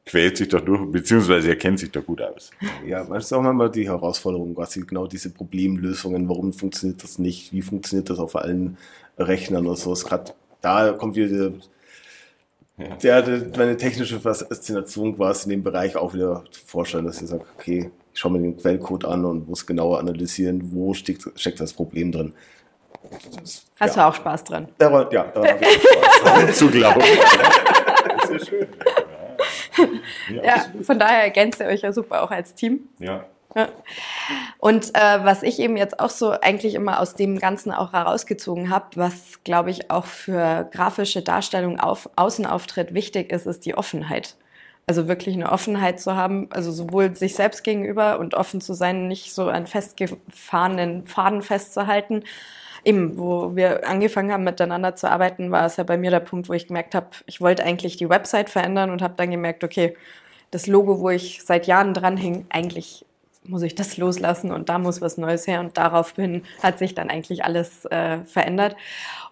quält 0.05 0.37
sich 0.37 0.47
da 0.47 0.59
durch, 0.59 0.91
beziehungsweise 0.91 1.49
er 1.49 1.55
kennt 1.55 1.79
sich 1.79 1.91
da 1.91 1.99
gut 1.99 2.21
aus. 2.21 2.51
Ja, 2.85 3.03
das 3.03 3.25
ist 3.25 3.33
auch 3.33 3.41
manchmal 3.41 3.71
die 3.71 3.87
Herausforderung, 3.87 4.55
quasi 4.55 4.81
genau 4.81 5.07
diese 5.07 5.29
Problemlösungen, 5.31 6.29
warum 6.29 6.53
funktioniert 6.53 7.03
das 7.03 7.19
nicht, 7.19 7.51
wie 7.51 7.61
funktioniert 7.61 8.09
das 8.09 8.19
auf 8.19 8.35
allen 8.35 8.77
Rechnern 9.17 9.67
und 9.67 9.77
so. 9.77 9.93
Gerade 9.93 10.33
da 10.61 10.91
kommt 10.93 11.15
wieder 11.15 11.51
ja. 12.77 13.21
der, 13.21 13.47
meine 13.57 13.77
technische 13.77 14.19
Faszination 14.19 15.15
quasi 15.15 15.45
in 15.45 15.49
dem 15.49 15.63
Bereich 15.63 15.95
auch 15.95 16.13
wieder 16.13 16.43
vorstellen, 16.65 17.05
dass 17.05 17.21
ich 17.21 17.27
sage, 17.27 17.45
okay, 17.57 17.91
ich 18.13 18.19
schaue 18.19 18.31
mir 18.31 18.39
den 18.39 18.57
Quellcode 18.57 19.05
an 19.05 19.25
und 19.25 19.47
muss 19.47 19.65
genauer 19.65 19.99
analysieren, 19.99 20.71
wo 20.71 20.93
steckt, 20.93 21.27
steckt 21.35 21.59
das 21.59 21.73
Problem 21.73 22.11
drin. 22.11 22.33
Das, 23.39 23.65
Hast 23.79 23.95
ja. 23.95 24.03
du 24.03 24.09
auch 24.09 24.15
Spaß 24.15 24.43
dran? 24.43 24.67
Daran, 24.77 25.07
ja, 25.11 25.23
daran 25.25 25.49
habe 25.49 25.65
ich 25.65 25.81
Spaß. 25.81 26.57
Zu 26.57 26.69
glauben. 26.69 26.99
das 28.21 28.29
ist 28.29 28.31
ja 28.31 28.45
schön. 28.45 28.67
Ja, 30.29 30.43
ja 30.43 30.65
von 30.81 30.99
daher 30.99 31.23
ergänzt 31.23 31.59
ihr 31.59 31.67
euch 31.67 31.81
ja 31.81 31.91
super 31.91 32.23
auch 32.23 32.31
als 32.31 32.55
Team. 32.55 32.89
Ja. 32.99 33.25
Und 34.59 34.93
äh, 34.93 35.23
was 35.23 35.41
ich 35.41 35.59
eben 35.59 35.77
jetzt 35.77 35.99
auch 35.99 36.09
so 36.09 36.31
eigentlich 36.31 36.75
immer 36.75 36.99
aus 36.99 37.15
dem 37.15 37.39
Ganzen 37.39 37.71
auch 37.71 37.93
herausgezogen 37.93 38.69
habe, 38.69 38.85
was 38.95 39.43
glaube 39.43 39.71
ich 39.71 39.89
auch 39.89 40.05
für 40.05 40.69
grafische 40.71 41.21
Darstellung 41.21 41.79
auf 41.79 42.09
Außenauftritt 42.15 42.93
wichtig 42.93 43.31
ist, 43.31 43.47
ist 43.47 43.65
die 43.65 43.75
Offenheit. 43.75 44.35
Also 44.85 45.07
wirklich 45.07 45.35
eine 45.35 45.51
Offenheit 45.51 45.99
zu 45.99 46.15
haben, 46.15 46.47
also 46.51 46.71
sowohl 46.71 47.15
sich 47.15 47.35
selbst 47.35 47.63
gegenüber 47.63 48.19
und 48.19 48.35
offen 48.35 48.61
zu 48.61 48.73
sein, 48.73 49.07
nicht 49.07 49.33
so 49.33 49.47
an 49.47 49.67
festgefahrenen 49.67 51.05
Faden 51.05 51.41
festzuhalten. 51.41 52.23
Eben, 52.83 53.17
wo 53.17 53.55
wir 53.55 53.87
angefangen 53.87 54.31
haben 54.31 54.43
miteinander 54.43 54.95
zu 54.95 55.09
arbeiten, 55.09 55.51
war 55.51 55.65
es 55.65 55.77
ja 55.77 55.83
bei 55.83 55.97
mir 55.97 56.11
der 56.11 56.19
Punkt, 56.19 56.49
wo 56.49 56.53
ich 56.53 56.67
gemerkt 56.67 56.95
habe, 56.95 57.07
ich 57.25 57.41
wollte 57.41 57.63
eigentlich 57.63 57.97
die 57.97 58.09
Website 58.09 58.49
verändern 58.49 58.91
und 58.91 59.01
habe 59.01 59.15
dann 59.17 59.31
gemerkt, 59.31 59.63
okay, 59.63 59.95
das 60.51 60.67
Logo, 60.67 60.99
wo 60.99 61.09
ich 61.09 61.43
seit 61.43 61.67
Jahren 61.67 61.93
dran 61.93 62.17
hing, 62.17 62.45
eigentlich 62.49 63.05
muss 63.43 63.63
ich 63.63 63.75
das 63.75 63.97
loslassen 63.97 64.51
und 64.51 64.69
da 64.69 64.77
muss 64.77 65.01
was 65.01 65.17
Neues 65.17 65.47
her 65.47 65.59
und 65.59 65.77
daraufhin 65.77 66.43
hat 66.61 66.79
sich 66.79 66.95
dann 66.95 67.09
eigentlich 67.09 67.43
alles 67.43 67.85
äh, 67.85 68.19
verändert. 68.25 68.75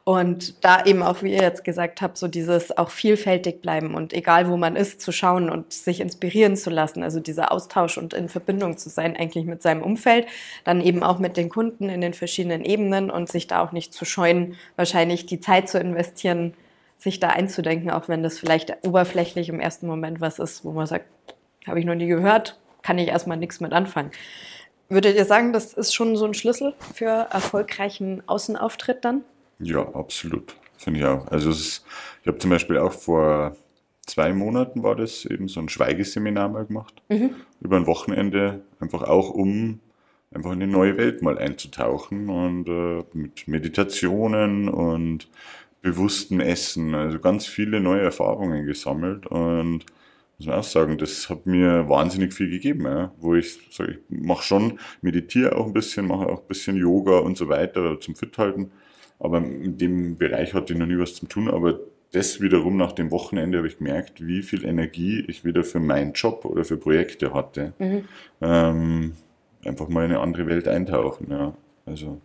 Und 0.07 0.63
da 0.63 0.85
eben 0.85 1.01
auch, 1.01 1.23
wie 1.23 1.33
ihr 1.33 1.41
jetzt 1.41 1.63
gesagt 1.63 1.99
habt, 1.99 2.19
so 2.19 2.27
dieses 2.27 2.77
auch 2.77 2.91
vielfältig 2.91 3.63
bleiben 3.63 3.95
und 3.95 4.13
egal 4.13 4.47
wo 4.47 4.55
man 4.55 4.75
ist, 4.75 5.01
zu 5.01 5.11
schauen 5.11 5.49
und 5.49 5.73
sich 5.73 5.99
inspirieren 5.99 6.55
zu 6.55 6.69
lassen. 6.69 7.01
Also 7.01 7.19
dieser 7.19 7.51
Austausch 7.51 7.97
und 7.97 8.13
in 8.13 8.29
Verbindung 8.29 8.77
zu 8.77 8.89
sein 8.89 9.17
eigentlich 9.17 9.45
mit 9.45 9.63
seinem 9.63 9.81
Umfeld, 9.81 10.27
dann 10.63 10.79
eben 10.79 11.01
auch 11.01 11.17
mit 11.17 11.37
den 11.37 11.49
Kunden 11.49 11.89
in 11.89 12.01
den 12.01 12.13
verschiedenen 12.13 12.63
Ebenen 12.63 13.09
und 13.09 13.29
sich 13.29 13.47
da 13.47 13.63
auch 13.63 13.71
nicht 13.71 13.95
zu 13.95 14.05
scheuen, 14.05 14.57
wahrscheinlich 14.75 15.25
die 15.25 15.39
Zeit 15.39 15.69
zu 15.69 15.79
investieren, 15.79 16.53
sich 16.99 17.19
da 17.19 17.29
einzudenken, 17.29 17.89
auch 17.89 18.07
wenn 18.07 18.21
das 18.21 18.37
vielleicht 18.37 18.85
oberflächlich 18.85 19.49
im 19.49 19.59
ersten 19.59 19.87
Moment 19.87 20.21
was 20.21 20.37
ist, 20.37 20.63
wo 20.63 20.71
man 20.71 20.85
sagt, 20.85 21.07
habe 21.65 21.79
ich 21.79 21.85
noch 21.85 21.95
nie 21.95 22.05
gehört, 22.05 22.59
kann 22.83 22.99
ich 22.99 23.07
erstmal 23.07 23.37
nichts 23.37 23.59
mit 23.59 23.73
anfangen. 23.73 24.11
Würdet 24.87 25.15
ihr 25.15 25.25
sagen, 25.25 25.51
das 25.51 25.73
ist 25.73 25.95
schon 25.95 26.15
so 26.15 26.25
ein 26.25 26.35
Schlüssel 26.35 26.75
für 26.93 27.27
erfolgreichen 27.31 28.21
Außenauftritt 28.27 29.03
dann? 29.03 29.23
Ja, 29.59 29.87
absolut. 29.93 30.55
Finde 30.77 30.99
ich 30.99 31.05
auch. 31.05 31.27
Also 31.27 31.49
ist, 31.49 31.85
ich 32.21 32.27
habe 32.27 32.37
zum 32.37 32.49
Beispiel 32.49 32.77
auch 32.77 32.91
vor 32.91 33.55
zwei 34.05 34.33
Monaten 34.33 34.83
war 34.83 34.95
das 34.95 35.25
eben 35.25 35.47
so 35.47 35.59
ein 35.59 35.69
Schweigeseminar 35.69 36.49
mal 36.49 36.65
gemacht. 36.65 37.01
Mhm. 37.09 37.31
Über 37.61 37.77
ein 37.77 37.87
Wochenende, 37.87 38.61
einfach 38.79 39.03
auch 39.03 39.29
um 39.31 39.79
einfach 40.31 40.51
in 40.51 40.61
eine 40.61 40.71
neue 40.71 40.97
Welt 40.97 41.21
mal 41.21 41.37
einzutauchen 41.37 42.29
und 42.29 42.67
äh, 42.67 43.03
mit 43.13 43.47
Meditationen 43.47 44.67
und 44.67 45.29
bewusstem 45.81 46.39
Essen, 46.39 46.95
also 46.95 47.19
ganz 47.19 47.45
viele 47.45 47.79
neue 47.79 48.01
Erfahrungen 48.01 48.65
gesammelt 48.65 49.27
und 49.27 49.85
muss 50.37 50.47
man 50.47 50.59
auch 50.59 50.63
sagen, 50.63 50.97
das 50.97 51.29
hat 51.29 51.45
mir 51.45 51.87
wahnsinnig 51.87 52.33
viel 52.33 52.49
gegeben, 52.49 52.85
ja, 52.85 53.13
wo 53.19 53.35
ich 53.35 53.59
sage, 53.71 53.99
ich 54.09 54.19
mache 54.19 54.43
schon, 54.43 54.79
meditiere 55.01 55.55
auch 55.55 55.67
ein 55.67 55.73
bisschen, 55.73 56.07
mache 56.07 56.25
auch 56.27 56.41
ein 56.41 56.47
bisschen 56.47 56.75
Yoga 56.75 57.19
und 57.19 57.37
so 57.37 57.47
weiter 57.47 57.99
zum 58.01 58.15
Fit 58.15 58.37
halten, 58.37 58.71
aber 59.19 59.37
in 59.37 59.77
dem 59.77 60.17
Bereich 60.17 60.53
hatte 60.53 60.73
ich 60.73 60.79
noch 60.79 60.85
nie 60.85 60.99
was 60.99 61.15
zu 61.15 61.25
tun, 61.25 61.49
aber 61.49 61.79
das 62.11 62.39
wiederum 62.39 62.77
nach 62.77 62.93
dem 62.93 63.11
Wochenende 63.11 63.57
habe 63.57 63.67
ich 63.67 63.77
gemerkt, 63.77 64.25
wie 64.25 64.41
viel 64.41 64.65
Energie 64.65 65.25
ich 65.27 65.43
wieder 65.43 65.63
für 65.63 65.79
meinen 65.79 66.13
Job 66.13 66.45
oder 66.45 66.63
für 66.63 66.77
Projekte 66.77 67.33
hatte. 67.33 67.73
Mhm. 67.77 68.05
Ähm, 68.41 69.13
einfach 69.65 69.89
mal 69.89 70.05
in 70.05 70.11
eine 70.11 70.21
andere 70.21 70.47
Welt 70.47 70.67
eintauchen, 70.67 71.27
ja. 71.29 71.53
Also 71.85 72.21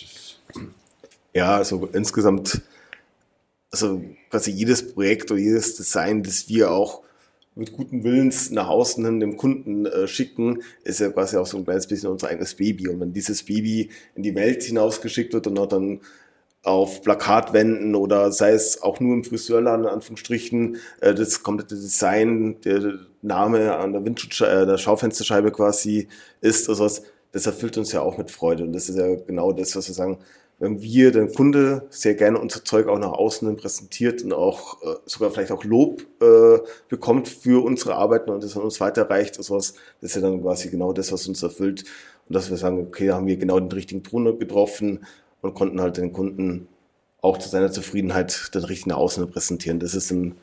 das 0.00 0.38
ja, 1.34 1.56
also 1.56 1.88
insgesamt 1.92 2.62
also 3.74 4.00
quasi 4.30 4.52
jedes 4.52 4.94
Projekt 4.94 5.32
oder 5.32 5.40
jedes 5.40 5.74
Design, 5.74 6.22
das 6.22 6.48
wir 6.48 6.70
auch 6.70 7.02
mit 7.54 7.72
guten 7.72 8.02
Willens 8.02 8.50
nach 8.50 8.68
außen 8.68 9.04
hin 9.04 9.20
dem 9.20 9.36
Kunden 9.36 9.86
äh, 9.86 10.08
schicken, 10.08 10.62
ist 10.82 11.00
ja 11.00 11.10
quasi 11.10 11.36
auch 11.36 11.46
so 11.46 11.56
ein 11.56 11.64
kleines 11.64 11.86
bisschen 11.86 12.10
unser 12.10 12.28
eigenes 12.28 12.54
Baby. 12.54 12.88
Und 12.88 13.00
wenn 13.00 13.12
dieses 13.12 13.44
Baby 13.44 13.90
in 14.14 14.22
die 14.22 14.34
Welt 14.34 14.62
hinausgeschickt 14.62 15.32
wird 15.32 15.46
und 15.46 15.58
auch 15.58 15.68
dann 15.68 16.00
auf 16.64 17.02
Plakatwänden 17.02 17.94
oder 17.94 18.32
sei 18.32 18.52
es 18.52 18.82
auch 18.82 18.98
nur 18.98 19.14
im 19.14 19.22
Friseurladen, 19.22 19.84
in 19.84 19.90
Anführungsstrichen, 19.90 20.78
äh, 21.00 21.14
das 21.14 21.42
komplette 21.42 21.76
Design, 21.76 22.60
der 22.62 22.98
Name 23.22 23.76
an 23.76 23.92
der 23.92 24.04
Windschutz, 24.04 24.40
äh, 24.40 24.66
der 24.66 24.78
Schaufensterscheibe 24.78 25.52
quasi 25.52 26.08
ist, 26.40 26.68
also 26.68 26.84
das, 26.84 27.02
das 27.32 27.46
erfüllt 27.46 27.76
uns 27.78 27.92
ja 27.92 28.00
auch 28.00 28.18
mit 28.18 28.30
Freude. 28.30 28.64
Und 28.64 28.72
das 28.72 28.88
ist 28.88 28.96
ja 28.96 29.14
genau 29.14 29.52
das, 29.52 29.76
was 29.76 29.86
wir 29.88 29.94
sagen, 29.94 30.18
wenn 30.58 30.80
wir, 30.80 31.10
der 31.10 31.28
Kunde, 31.28 31.86
sehr 31.90 32.14
gerne 32.14 32.38
unser 32.38 32.64
Zeug 32.64 32.86
auch 32.86 32.98
nach 32.98 33.12
außen 33.12 33.56
präsentiert 33.56 34.22
und 34.22 34.32
auch 34.32 34.82
äh, 34.82 34.96
sogar 35.04 35.30
vielleicht 35.30 35.52
auch 35.52 35.64
Lob 35.64 36.02
äh, 36.20 36.58
bekommt 36.88 37.28
für 37.28 37.64
unsere 37.64 37.96
Arbeiten 37.96 38.30
und 38.30 38.44
das 38.44 38.56
an 38.56 38.62
uns 38.62 38.80
weiterreicht, 38.80 39.38
also 39.38 39.56
was, 39.56 39.74
das 40.00 40.10
ist 40.10 40.16
ja 40.16 40.22
dann 40.22 40.42
quasi 40.42 40.70
genau 40.70 40.92
das, 40.92 41.12
was 41.12 41.26
uns 41.26 41.42
erfüllt. 41.42 41.84
Und 42.28 42.34
dass 42.34 42.50
wir 42.50 42.56
sagen, 42.56 42.78
okay, 42.80 43.08
da 43.08 43.16
haben 43.16 43.26
wir 43.26 43.36
genau 43.36 43.60
den 43.60 43.72
richtigen 43.72 44.02
Ton 44.02 44.38
getroffen 44.38 45.04
und 45.42 45.54
konnten 45.54 45.80
halt 45.80 45.98
den 45.98 46.12
Kunden 46.12 46.68
auch 47.20 47.38
zu 47.38 47.48
seiner 47.48 47.72
Zufriedenheit 47.72 48.54
den 48.54 48.64
richtigen 48.64 48.90
nach 48.90 48.98
außen 48.98 49.28
präsentieren. 49.30 49.80
Das 49.80 49.94
ist 49.94 50.10
ein, 50.10 50.36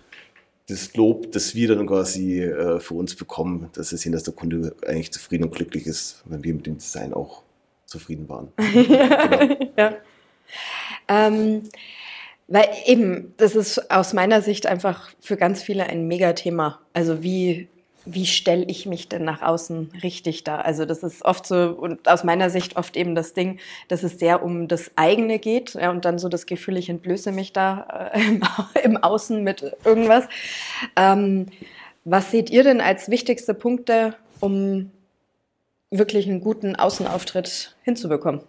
das 0.67 0.93
Lob, 0.95 1.31
das 1.31 1.55
wir 1.55 1.67
dann 1.69 1.87
quasi 1.87 2.41
äh, 2.41 2.79
für 2.79 2.95
uns 2.95 3.15
bekommen, 3.15 3.69
dass 3.73 3.91
wir 3.91 3.97
sehen, 3.97 4.11
dass 4.11 4.23
der 4.23 4.33
Kunde 4.33 4.75
eigentlich 4.85 5.11
zufrieden 5.11 5.45
und 5.45 5.55
glücklich 5.55 5.87
ist, 5.87 6.23
wenn 6.25 6.43
wir 6.43 6.53
mit 6.53 6.65
dem 6.65 6.77
Design 6.77 7.13
auch 7.13 7.43
zufrieden 7.91 8.27
waren. 8.29 8.51
genau. 8.57 9.69
ja. 9.77 9.93
Ähm, 11.07 11.69
weil 12.47 12.67
eben, 12.85 13.33
das 13.37 13.55
ist 13.55 13.91
aus 13.91 14.13
meiner 14.13 14.41
Sicht 14.41 14.65
einfach 14.65 15.09
für 15.19 15.37
ganz 15.37 15.61
viele 15.61 15.85
ein 15.85 16.07
Megathema. 16.07 16.79
Also 16.93 17.23
wie, 17.23 17.69
wie 18.05 18.25
stelle 18.25 18.65
ich 18.65 18.85
mich 18.85 19.07
denn 19.07 19.23
nach 19.23 19.41
außen 19.41 19.91
richtig 20.03 20.43
dar? 20.43 20.65
Also 20.65 20.85
das 20.85 21.03
ist 21.03 21.23
oft 21.23 21.45
so, 21.45 21.69
und 21.69 22.09
aus 22.09 22.23
meiner 22.23 22.49
Sicht 22.49 22.75
oft 22.75 22.97
eben 22.97 23.15
das 23.15 23.33
Ding, 23.33 23.59
dass 23.87 24.03
es 24.03 24.19
sehr 24.19 24.43
um 24.43 24.67
das 24.67 24.91
eigene 24.97 25.39
geht 25.39 25.75
ja, 25.75 25.91
und 25.91 26.03
dann 26.03 26.19
so 26.19 26.27
das 26.27 26.45
Gefühl, 26.45 26.77
ich 26.77 26.89
entblöße 26.89 27.31
mich 27.31 27.53
da 27.53 28.11
äh, 28.13 28.21
im, 28.27 28.41
im, 28.83 28.97
Außen 28.97 29.43
mit 29.43 29.63
irgendwas. 29.85 30.25
Ähm, 30.97 31.45
was 32.03 32.31
seht 32.31 32.49
ihr 32.49 32.63
denn 32.63 32.81
als 32.81 33.09
wichtigste 33.09 33.53
Punkte, 33.53 34.15
um 34.39 34.91
wirklich 35.91 36.27
einen 36.27 36.41
guten 36.41 36.75
Außenauftritt 36.75 37.75
hinzubekommen? 37.83 38.41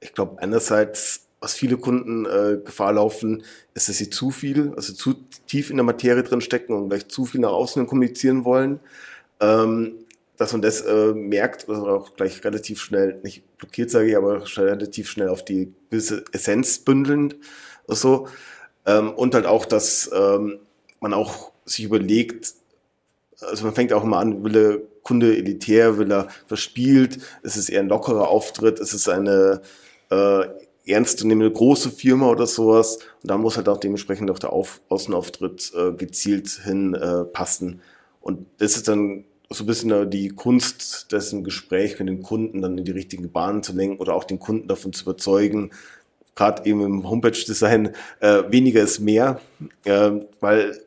Ich 0.00 0.14
glaube, 0.14 0.40
einerseits, 0.40 1.26
was 1.40 1.54
viele 1.54 1.76
Kunden 1.76 2.24
äh, 2.24 2.58
Gefahr 2.64 2.92
laufen, 2.92 3.42
ist, 3.74 3.88
dass 3.88 3.98
sie 3.98 4.08
zu 4.08 4.30
viel, 4.30 4.72
also 4.76 4.92
zu 4.92 5.14
tief 5.46 5.70
in 5.70 5.76
der 5.76 5.84
Materie 5.84 6.22
drin 6.22 6.40
stecken 6.40 6.72
und 6.72 6.88
gleich 6.88 7.08
zu 7.08 7.26
viel 7.26 7.40
nach 7.40 7.50
außen 7.50 7.86
kommunizieren 7.86 8.44
wollen. 8.44 8.80
Ähm, 9.40 10.06
dass 10.36 10.52
man 10.52 10.62
das 10.62 10.82
äh, 10.82 11.12
merkt 11.14 11.68
oder 11.68 11.94
auch 11.94 12.14
gleich 12.14 12.44
relativ 12.44 12.80
schnell, 12.80 13.18
nicht 13.22 13.42
blockiert 13.56 13.90
sage 13.90 14.10
ich, 14.10 14.16
aber 14.16 14.44
relativ 14.58 15.08
schnell 15.08 15.28
auf 15.28 15.44
die 15.44 15.72
gewisse 15.90 16.24
Essenz 16.32 16.78
bündeln. 16.78 17.34
So. 17.86 18.28
Ähm, 18.84 19.12
und 19.14 19.34
halt 19.34 19.46
auch, 19.46 19.64
dass 19.64 20.10
ähm, 20.14 20.58
man 21.00 21.14
auch 21.14 21.52
sich 21.64 21.84
überlegt, 21.84 22.54
also 23.40 23.64
man 23.64 23.74
fängt 23.74 23.92
auch 23.92 24.04
immer 24.04 24.18
an, 24.18 24.44
will 24.44 24.86
Kunde 25.06 25.36
elitär, 25.36 25.98
will 25.98 26.10
er 26.10 26.28
verspielt, 26.46 27.18
es 27.42 27.56
ist 27.56 27.68
eher 27.68 27.80
ein 27.80 27.88
lockerer 27.88 28.28
Auftritt, 28.28 28.80
es 28.80 28.92
ist 28.92 29.08
eine 29.08 29.62
äh, 30.10 30.46
ernstzunehmende 30.84 31.52
große 31.52 31.90
Firma 31.90 32.28
oder 32.28 32.46
sowas. 32.46 32.96
Und 33.22 33.30
da 33.30 33.38
muss 33.38 33.56
halt 33.56 33.68
auch 33.68 33.78
dementsprechend 33.78 34.30
auch 34.30 34.38
der 34.38 34.52
Auf 34.52 34.80
Außenauftritt 34.88 35.72
äh, 35.76 35.92
gezielt 35.92 36.48
hin 36.48 36.94
äh. 36.94 37.24
Und 38.20 38.46
das 38.58 38.76
ist 38.76 38.88
dann 38.88 39.24
so 39.48 39.62
ein 39.62 39.66
bisschen 39.66 40.10
die 40.10 40.30
Kunst 40.30 41.12
dessen 41.12 41.44
Gespräch 41.44 41.98
mit 42.00 42.08
dem 42.08 42.22
Kunden 42.22 42.62
dann 42.62 42.76
in 42.76 42.84
die 42.84 42.92
richtigen 42.92 43.30
Bahnen 43.30 43.62
zu 43.62 43.72
lenken 43.72 43.98
oder 43.98 44.14
auch 44.14 44.24
den 44.24 44.40
Kunden 44.40 44.66
davon 44.66 44.92
zu 44.92 45.04
überzeugen, 45.04 45.70
gerade 46.34 46.66
eben 46.66 46.80
im 46.82 47.08
Homepage-Design, 47.08 47.94
äh, 48.20 48.42
weniger 48.48 48.82
ist 48.82 48.98
mehr, 48.98 49.40
äh, 49.84 50.10
weil 50.40 50.80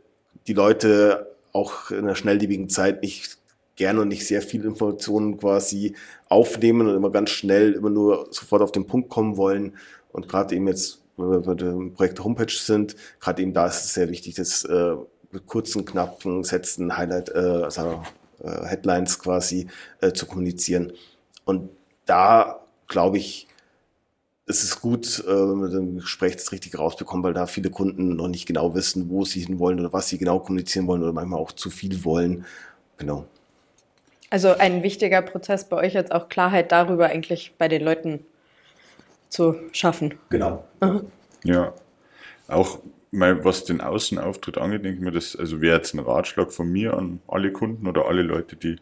die 0.48 0.54
Leute 0.54 1.36
auch 1.54 1.92
in 1.92 2.00
einer 2.00 2.16
schnelllebigen 2.16 2.70
Zeit 2.70 3.02
nicht 3.02 3.39
gerne 3.80 4.02
und 4.02 4.10
nicht 4.10 4.28
sehr 4.28 4.42
viele 4.42 4.68
Informationen 4.68 5.38
quasi 5.38 5.96
aufnehmen 6.28 6.88
und 6.88 6.96
immer 6.96 7.10
ganz 7.10 7.32
schnell 7.32 7.74
immer 7.74 7.90
nur 7.90 8.28
sofort 8.30 8.62
auf 8.62 8.72
den 8.72 8.86
Punkt 8.86 9.10
kommen 9.10 9.38
wollen. 9.38 9.78
Und 10.12 10.28
gerade 10.28 10.54
eben 10.56 10.68
jetzt, 10.68 11.02
wenn 11.18 11.32
wir 11.32 11.40
bei 11.40 11.56
dem 11.56 11.94
Projekt 11.94 12.24
Homepage 12.24 12.52
sind, 12.52 12.96
gerade 13.20 13.42
eben 13.42 13.54
da 13.54 13.68
ist 13.68 13.86
es 13.86 13.94
sehr 13.94 14.10
wichtig, 14.10 14.36
dass 14.36 14.66
äh, 14.66 14.96
mit 15.32 15.46
kurzen, 15.48 15.86
knappen 15.86 16.44
Sätzen, 16.44 16.98
Highlight, 16.98 17.30
äh, 17.30 17.64
also 17.64 18.04
äh, 18.44 18.66
Headlines 18.66 19.18
quasi 19.18 19.68
äh, 20.02 20.12
zu 20.12 20.26
kommunizieren. 20.26 20.92
Und 21.46 21.70
da 22.06 22.66
glaube 22.88 23.18
ich, 23.18 23.48
ist 24.46 24.64
es 24.64 24.82
gut, 24.82 25.24
äh, 25.26 25.28
wenn 25.30 25.62
wir 25.62 25.72
im 25.72 26.00
Gespräch 26.00 26.36
das 26.36 26.52
richtig 26.52 26.78
rausbekommen, 26.78 27.24
weil 27.24 27.34
da 27.34 27.46
viele 27.46 27.70
Kunden 27.70 28.18
noch 28.18 28.28
nicht 28.28 28.46
genau 28.46 28.76
wissen, 28.76 29.10
wo 29.10 29.24
sie 29.24 29.40
hin 29.40 29.58
wollen 29.58 29.80
oder 29.80 29.94
was 29.94 30.10
sie 30.10 30.18
genau 30.18 30.40
kommunizieren 30.40 30.88
wollen 30.88 31.02
oder 31.02 31.14
manchmal 31.14 31.40
auch 31.40 31.54
zu 31.54 31.70
viel 31.70 32.04
wollen. 32.04 32.46
Genau. 32.98 33.26
Also 34.30 34.56
ein 34.58 34.84
wichtiger 34.84 35.22
Prozess 35.22 35.68
bei 35.68 35.78
euch 35.78 35.94
jetzt 35.94 36.12
auch 36.12 36.30
Klarheit 36.30 36.72
darüber 36.72 37.08
eigentlich 37.08 37.54
bei 37.58 37.68
den 37.68 37.84
Leuten 37.84 38.26
zu 39.30 39.56
schaffen. 39.72 40.16
Genau. 40.30 40.66
Aha. 40.80 41.02
Ja, 41.44 41.74
auch 42.48 42.80
mal 43.12 43.44
was 43.44 43.64
den 43.66 43.82
Außenauftritt 43.82 44.58
angeht, 44.58 44.86
denke 44.86 45.00
ich 45.00 45.04
mir, 45.04 45.12
das 45.12 45.36
also 45.36 45.62
wäre 45.62 45.78
jetzt 45.78 45.94
ein 45.94 46.00
Ratschlag 46.00 46.52
von 46.52 46.72
mir 46.72 46.96
an 46.96 47.22
alle 47.28 47.52
Kunden 47.52 47.88
oder 47.88 48.06
alle 48.06 48.22
Leute, 48.22 48.56
die 48.56 48.78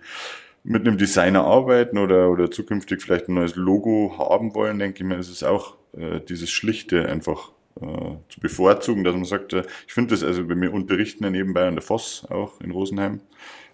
mit 0.63 0.85
einem 0.85 0.97
Designer 0.97 1.45
arbeiten 1.45 1.97
oder, 1.97 2.29
oder 2.29 2.51
zukünftig 2.51 3.01
vielleicht 3.01 3.29
ein 3.29 3.35
neues 3.35 3.55
Logo 3.55 4.15
haben 4.17 4.53
wollen, 4.53 4.79
denke 4.79 4.97
ich 5.01 5.05
mir, 5.05 5.17
ist 5.17 5.29
es 5.29 5.43
auch 5.43 5.77
äh, 5.97 6.19
dieses 6.19 6.49
Schlichte 6.49 7.07
einfach 7.07 7.51
äh, 7.81 8.15
zu 8.29 8.39
bevorzugen, 8.39 9.03
dass 9.03 9.13
man 9.13 9.25
sagt, 9.25 9.53
äh, 9.53 9.63
ich 9.87 9.93
finde 9.93 10.11
das, 10.11 10.23
also 10.23 10.47
wenn 10.49 10.61
wir 10.61 10.73
unterrichten 10.73 11.23
ja 11.23 11.29
nebenbei 11.29 11.67
an 11.67 11.75
der 11.75 11.83
Voss 11.83 12.25
auch 12.29 12.59
in 12.61 12.71
Rosenheim, 12.71 13.21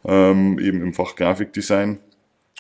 ähm, 0.06 0.60
eben 0.60 0.82
im 0.82 0.94
Fach 0.94 1.16
Grafikdesign. 1.16 2.00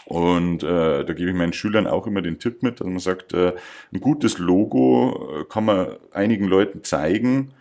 Und 0.05 0.63
äh, 0.63 1.05
da 1.05 1.13
gebe 1.13 1.29
ich 1.29 1.35
meinen 1.35 1.53
Schülern 1.53 1.87
auch 1.87 2.07
immer 2.07 2.21
den 2.21 2.39
Tipp 2.39 2.61
mit, 2.61 2.79
dass 2.79 2.87
man 2.87 2.99
sagt, 2.99 3.33
äh, 3.33 3.53
ein 3.93 4.01
gutes 4.01 4.37
Logo 4.37 5.41
äh, 5.41 5.45
kann 5.45 5.65
man 5.65 5.95
einigen 6.11 6.45
Leuten 6.45 6.83
zeigen. 6.83 7.51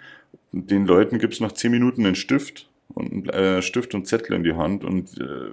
Den 0.51 0.87
Leuten 0.87 1.18
gibt 1.18 1.35
es 1.35 1.40
nach 1.40 1.53
zehn 1.53 1.71
Minuten 1.71 2.05
einen 2.05 2.16
Stift 2.16 2.68
und 2.95 3.33
äh, 3.33 3.62
Stift 3.62 3.95
und 3.95 4.07
Zettel 4.07 4.35
in 4.35 4.42
die 4.42 4.55
Hand. 4.55 4.85
Und 4.85 5.18
äh, 5.21 5.51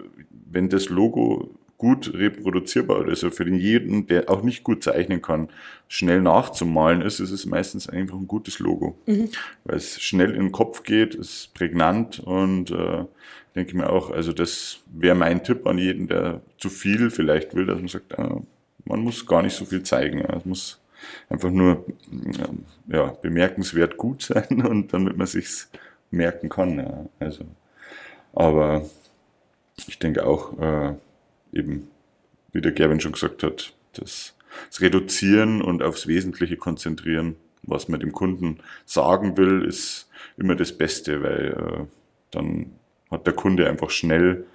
wenn 0.49 0.69
das 0.69 0.89
Logo 0.89 1.51
gut 1.79 2.13
reproduzierbar 2.13 3.07
ist, 3.07 3.23
also 3.23 3.31
für 3.31 3.45
den 3.45 3.55
jeden, 3.55 4.05
der 4.05 4.29
auch 4.29 4.43
nicht 4.43 4.63
gut 4.63 4.83
zeichnen 4.83 5.21
kann, 5.21 5.47
schnell 5.87 6.21
nachzumalen 6.21 7.01
ist, 7.01 7.21
ist 7.21 7.31
es 7.31 7.45
meistens 7.45 7.87
einfach 7.87 8.17
ein 8.17 8.27
gutes 8.27 8.59
Logo. 8.59 8.99
Mhm. 9.07 9.29
Weil 9.63 9.77
es 9.77 9.99
schnell 9.99 10.31
in 10.31 10.41
den 10.41 10.51
Kopf 10.51 10.83
geht, 10.83 11.15
ist 11.15 11.53
prägnant 11.53 12.19
und 12.19 12.69
äh, 12.71 13.05
denke 13.55 13.69
ich 13.69 13.73
mir 13.73 13.89
auch, 13.89 14.11
also 14.11 14.33
das 14.33 14.79
wäre 14.93 15.15
mein 15.15 15.41
Tipp 15.43 15.65
an 15.65 15.77
jeden, 15.77 16.09
der 16.09 16.41
zu 16.57 16.69
viel 16.69 17.09
vielleicht 17.09 17.55
will, 17.55 17.65
dass 17.65 17.77
man 17.77 17.87
sagt, 17.87 18.11
äh, 18.11 18.27
man 18.83 18.99
muss 18.99 19.25
gar 19.25 19.41
nicht 19.41 19.55
so 19.55 19.63
viel 19.63 19.83
zeigen. 19.83 20.19
Es 20.19 20.45
muss 20.45 20.81
einfach 21.29 21.49
nur 21.49 21.85
ja, 22.87 23.05
bemerkenswert 23.21 23.95
gut 23.95 24.21
sein 24.23 24.65
und 24.65 24.91
damit 24.91 25.15
man 25.15 25.27
sich's 25.27 25.71
merken 26.11 26.49
kann. 26.49 26.77
Ja. 26.77 27.05
Also, 27.19 27.45
aber 28.33 28.83
ich 29.87 29.97
denke 29.97 30.25
auch, 30.25 30.59
äh, 30.59 30.95
eben, 31.53 31.87
wie 32.51 32.61
der 32.61 32.71
Gerwin 32.71 32.99
schon 32.99 33.11
gesagt 33.11 33.43
hat, 33.43 33.73
das, 33.93 34.35
das 34.69 34.81
Reduzieren 34.81 35.61
und 35.61 35.83
aufs 35.83 36.07
Wesentliche 36.07 36.57
konzentrieren, 36.57 37.35
was 37.63 37.87
man 37.87 37.99
dem 37.99 38.11
Kunden 38.11 38.59
sagen 38.85 39.37
will, 39.37 39.63
ist 39.65 40.09
immer 40.37 40.55
das 40.55 40.77
Beste, 40.77 41.21
weil 41.21 41.53
äh, 41.53 41.85
dann 42.31 42.71
hat 43.11 43.25
der 43.25 43.33
Kunde 43.33 43.67
einfach 43.69 43.89
schnell 43.89 44.45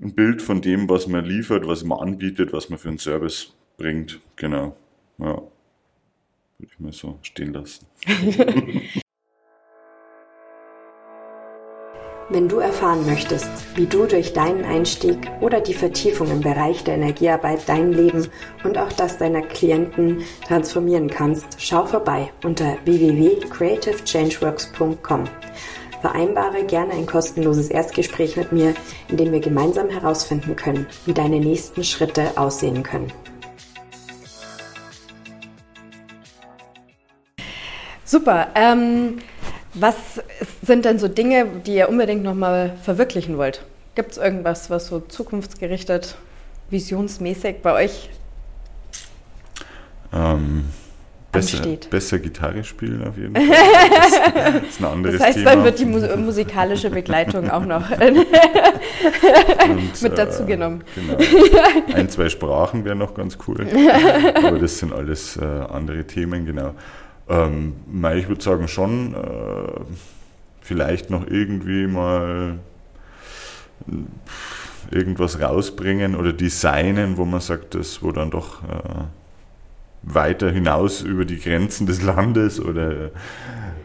ein 0.00 0.14
Bild 0.14 0.42
von 0.42 0.60
dem, 0.60 0.88
was 0.88 1.06
man 1.06 1.24
liefert, 1.24 1.66
was 1.66 1.84
man 1.84 1.98
anbietet, 1.98 2.52
was 2.52 2.68
man 2.68 2.78
für 2.78 2.88
einen 2.88 2.98
Service 2.98 3.54
bringt. 3.76 4.20
Genau. 4.36 4.76
Ja. 5.18 5.42
Würde 6.58 6.72
ich 6.72 6.78
mal 6.78 6.92
so 6.92 7.18
stehen 7.22 7.52
lassen. 7.52 7.86
Wenn 12.28 12.48
du 12.48 12.58
erfahren 12.58 13.06
möchtest, 13.06 13.48
wie 13.76 13.86
du 13.86 14.04
durch 14.04 14.32
deinen 14.32 14.64
Einstieg 14.64 15.30
oder 15.40 15.60
die 15.60 15.74
Vertiefung 15.74 16.28
im 16.28 16.40
Bereich 16.40 16.82
der 16.82 16.96
Energiearbeit 16.96 17.68
dein 17.68 17.92
Leben 17.92 18.26
und 18.64 18.78
auch 18.78 18.92
das 18.92 19.18
deiner 19.18 19.42
Klienten 19.42 20.24
transformieren 20.44 21.08
kannst, 21.08 21.46
schau 21.58 21.86
vorbei 21.86 22.32
unter 22.42 22.78
www.creativechangeworks.com. 22.84 25.22
Vereinbare 26.00 26.64
gerne 26.64 26.94
ein 26.94 27.06
kostenloses 27.06 27.70
Erstgespräch 27.70 28.36
mit 28.36 28.50
mir, 28.50 28.74
in 29.06 29.18
dem 29.18 29.30
wir 29.30 29.38
gemeinsam 29.38 29.88
herausfinden 29.88 30.56
können, 30.56 30.88
wie 31.04 31.14
deine 31.14 31.38
nächsten 31.38 31.84
Schritte 31.84 32.36
aussehen 32.36 32.82
können. 32.82 33.12
Super. 38.04 38.48
Ähm 38.56 39.18
was 39.76 39.94
sind 40.62 40.84
denn 40.84 40.98
so 40.98 41.08
Dinge, 41.08 41.46
die 41.66 41.76
ihr 41.76 41.88
unbedingt 41.88 42.22
nochmal 42.22 42.76
verwirklichen 42.82 43.38
wollt? 43.38 43.64
Gibt 43.94 44.12
es 44.12 44.18
irgendwas, 44.18 44.70
was 44.70 44.88
so 44.88 45.00
zukunftsgerichtet, 45.00 46.16
visionsmäßig 46.70 47.56
bei 47.62 47.72
euch 47.72 48.10
ähm, 50.12 50.64
besser, 51.32 51.62
besser 51.90 52.18
Gitarre 52.18 52.64
spielen 52.64 53.06
auf 53.06 53.16
jeden 53.16 53.34
Fall. 53.36 53.46
Das, 54.52 54.62
ist 54.68 54.80
ein 54.80 54.84
anderes 54.92 55.18
das 55.18 55.26
heißt, 55.26 55.38
Thema. 55.38 55.50
dann 55.50 55.64
wird 55.64 55.78
die 55.78 55.84
musikalische 55.84 56.90
Begleitung 56.90 57.50
auch 57.50 57.64
noch 57.64 57.90
Und, 59.68 60.02
mit 60.02 60.18
dazu 60.18 60.42
äh, 60.42 60.46
genommen. 60.46 60.84
Genau. 60.94 61.18
Ein, 61.94 62.08
zwei 62.08 62.28
Sprachen 62.28 62.84
wären 62.84 62.98
noch 62.98 63.14
ganz 63.14 63.38
cool. 63.46 63.66
Aber 64.34 64.58
das 64.58 64.78
sind 64.78 64.92
alles 64.92 65.36
äh, 65.36 65.44
andere 65.44 66.04
Themen, 66.04 66.46
genau. 66.46 66.74
Ähm, 67.28 67.74
ich 68.16 68.28
würde 68.28 68.42
sagen 68.42 68.68
schon, 68.68 69.14
äh, 69.14 69.80
vielleicht 70.60 71.10
noch 71.10 71.26
irgendwie 71.26 71.86
mal 71.86 72.58
irgendwas 74.90 75.40
rausbringen 75.40 76.14
oder 76.16 76.32
designen, 76.32 77.16
wo 77.16 77.24
man 77.24 77.40
sagt, 77.40 77.74
das 77.74 78.02
wo 78.02 78.12
dann 78.12 78.30
doch 78.30 78.62
äh, 78.62 79.04
weiter 80.02 80.50
hinaus 80.50 81.02
über 81.02 81.24
die 81.24 81.38
Grenzen 81.38 81.86
des 81.86 82.02
Landes 82.02 82.60
oder 82.60 83.10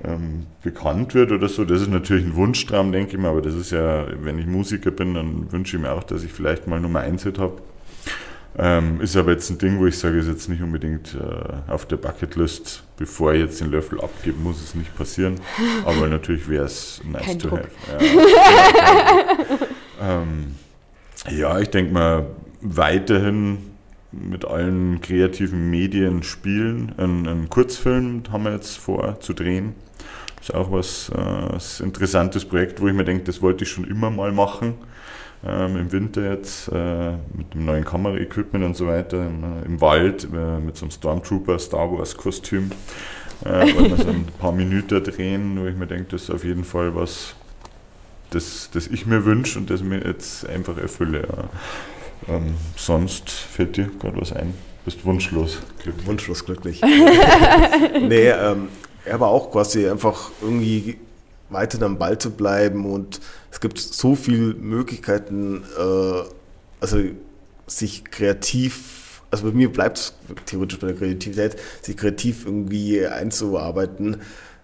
ähm, 0.03 0.45
bekannt 0.63 1.13
wird 1.15 1.31
oder 1.31 1.47
so. 1.47 1.65
Das 1.65 1.81
ist 1.81 1.89
natürlich 1.89 2.25
ein 2.25 2.35
Wunschtraum, 2.35 2.91
denke 2.91 3.13
ich 3.13 3.17
mal, 3.17 3.29
aber 3.29 3.41
das 3.41 3.55
ist 3.55 3.71
ja, 3.71 4.05
wenn 4.21 4.37
ich 4.37 4.45
Musiker 4.45 4.91
bin, 4.91 5.15
dann 5.15 5.51
wünsche 5.51 5.77
ich 5.77 5.81
mir 5.81 5.91
auch, 5.91 6.03
dass 6.03 6.23
ich 6.23 6.31
vielleicht 6.31 6.67
mal 6.67 6.79
Nummer 6.79 6.99
1 7.01 7.23
Hit 7.23 7.39
habe. 7.39 7.61
Ähm, 8.57 8.99
ist 8.99 9.15
aber 9.15 9.31
jetzt 9.31 9.49
ein 9.49 9.57
Ding, 9.57 9.79
wo 9.79 9.85
ich 9.85 9.97
sage, 9.97 10.17
ist 10.17 10.27
jetzt 10.27 10.49
nicht 10.49 10.61
unbedingt 10.61 11.15
äh, 11.15 11.71
auf 11.71 11.85
der 11.85 11.97
Bucketlist. 11.97 12.83
Bevor 12.97 13.33
ich 13.33 13.41
jetzt 13.41 13.61
den 13.61 13.71
Löffel 13.71 14.01
abgebe, 14.01 14.37
muss 14.39 14.61
es 14.61 14.75
nicht 14.75 14.95
passieren. 14.97 15.39
Aber 15.85 16.07
natürlich 16.07 16.47
wäre 16.49 16.65
es 16.65 17.01
nice 17.09 17.25
Kein 17.25 17.39
to 17.39 17.49
Druck. 17.49 17.59
have. 17.59 18.05
Ja, 19.99 20.21
ähm, 20.21 20.55
ja 21.29 21.59
ich 21.59 21.69
denke 21.69 21.93
mal, 21.93 22.27
weiterhin 22.59 23.57
mit 24.11 24.43
allen 24.43 24.99
kreativen 24.99 25.69
Medien 25.69 26.21
spielen. 26.21 26.91
Ein, 26.97 27.27
einen 27.27 27.49
Kurzfilm 27.49 28.23
haben 28.31 28.43
wir 28.43 28.51
jetzt 28.51 28.77
vor 28.77 29.19
zu 29.21 29.33
drehen. 29.33 29.75
Das 30.35 30.49
ist 30.49 30.55
auch 30.55 30.71
was 30.71 31.09
äh, 31.15 31.17
ein 31.17 31.85
interessantes 31.87 32.43
Projekt, 32.43 32.81
wo 32.81 32.87
ich 32.87 32.93
mir 32.93 33.05
denke, 33.05 33.23
das 33.23 33.41
wollte 33.41 33.63
ich 33.63 33.69
schon 33.69 33.85
immer 33.85 34.09
mal 34.09 34.33
machen 34.33 34.73
ähm, 35.45 35.77
im 35.77 35.91
Winter 35.91 36.31
jetzt 36.31 36.67
äh, 36.67 37.13
mit 37.33 37.53
dem 37.53 37.65
neuen 37.65 37.83
Kameraequipment 37.83 38.63
und 38.63 38.75
so 38.75 38.87
weiter 38.87 39.25
im, 39.25 39.43
äh, 39.43 39.65
im 39.65 39.81
Wald 39.81 40.27
äh, 40.33 40.59
mit 40.59 40.77
so 40.77 40.85
einem 40.85 40.91
Stormtrooper 40.91 41.57
Star 41.57 41.91
Wars 41.91 42.15
Kostüm. 42.15 42.71
Äh, 43.43 43.73
wollen 43.73 43.89
wir 43.89 43.97
so 43.97 44.09
ein 44.09 44.25
paar 44.39 44.51
Minuten 44.51 45.03
drehen, 45.03 45.59
wo 45.59 45.65
ich 45.65 45.75
mir 45.75 45.87
denke, 45.87 46.05
das 46.11 46.23
ist 46.23 46.29
auf 46.29 46.43
jeden 46.43 46.63
Fall 46.63 46.95
was, 46.95 47.35
das, 48.29 48.69
das 48.71 48.87
ich 48.87 49.07
mir 49.07 49.25
wünsche 49.25 49.57
und 49.57 49.69
das 49.69 49.81
mir 49.81 50.05
jetzt 50.05 50.47
einfach 50.47 50.77
erfülle. 50.77 51.27
Ja. 51.27 52.35
Ähm, 52.35 52.53
sonst 52.75 53.29
fällt 53.31 53.77
dir 53.77 53.89
gerade 53.99 54.21
was 54.21 54.31
ein? 54.31 54.53
Bist 54.85 55.03
wunschlos 55.05 55.59
glücklich? 55.81 56.07
Wunschlos 56.07 56.45
glücklich. 56.45 56.81
nee, 58.01 58.29
ähm, 58.29 58.67
aber 59.11 59.27
auch 59.27 59.51
quasi 59.51 59.87
einfach 59.89 60.31
irgendwie 60.41 60.97
weiter 61.51 61.81
am 61.85 61.97
Ball 61.97 62.17
zu 62.17 62.31
bleiben 62.31 62.85
und 62.85 63.19
es 63.51 63.59
gibt 63.59 63.79
so 63.79 64.15
viele 64.15 64.55
Möglichkeiten, 64.55 65.63
äh, 65.77 66.23
also 66.79 66.99
sich 67.67 68.05
kreativ, 68.05 69.21
also 69.29 69.45
bei 69.45 69.51
mir 69.51 69.71
bleibt 69.71 69.97
es 69.97 70.13
theoretisch 70.45 70.79
bei 70.79 70.87
der 70.87 70.95
Kreativität, 70.95 71.55
sich 71.81 71.95
kreativ 71.95 72.45
irgendwie 72.45 73.05
einzuarbeiten. 73.05 74.15
Äh, 74.15 74.19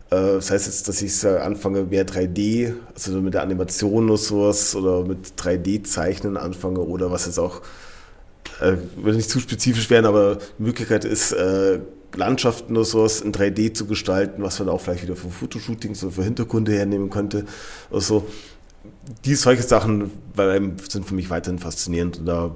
das 0.09 0.51
heißt 0.51 0.67
jetzt, 0.67 0.87
dass 0.87 1.01
ich 1.01 1.25
anfange 1.25 1.83
mehr 1.83 2.05
3D, 2.05 2.73
also 2.93 3.21
mit 3.21 3.33
der 3.33 3.43
Animation 3.43 4.09
oder 4.09 4.17
sowas 4.17 4.75
oder 4.75 5.03
mit 5.05 5.33
3D-Zeichnen 5.37 6.37
anfange 6.37 6.79
oder 6.79 7.11
was 7.11 7.25
jetzt 7.25 7.39
auch, 7.39 7.61
äh, 8.61 8.77
will 8.95 9.15
nicht 9.15 9.29
zu 9.29 9.39
spezifisch 9.39 9.89
werden, 9.89 10.05
aber 10.05 10.37
die 10.57 10.63
Möglichkeit 10.63 11.05
ist, 11.05 11.33
äh, 11.33 11.79
Landschaften 12.17 12.75
oder 12.75 12.85
sowas 12.85 13.21
in 13.21 13.31
3D 13.31 13.73
zu 13.73 13.85
gestalten, 13.85 14.43
was 14.43 14.59
man 14.59 14.69
auch 14.69 14.81
vielleicht 14.81 15.03
wieder 15.03 15.15
für 15.15 15.29
Fotoshootings 15.29 16.03
oder 16.03 16.13
für 16.13 16.23
Hintergründe 16.23 16.73
hernehmen 16.73 17.09
könnte. 17.09 17.45
Also 17.91 18.27
die 19.25 19.35
solche 19.35 19.63
Sachen 19.63 20.11
sind 20.87 21.05
für 21.05 21.13
mich 21.13 21.29
weiterhin 21.29 21.59
faszinierend 21.59 22.19
und 22.19 22.25
da, 22.25 22.55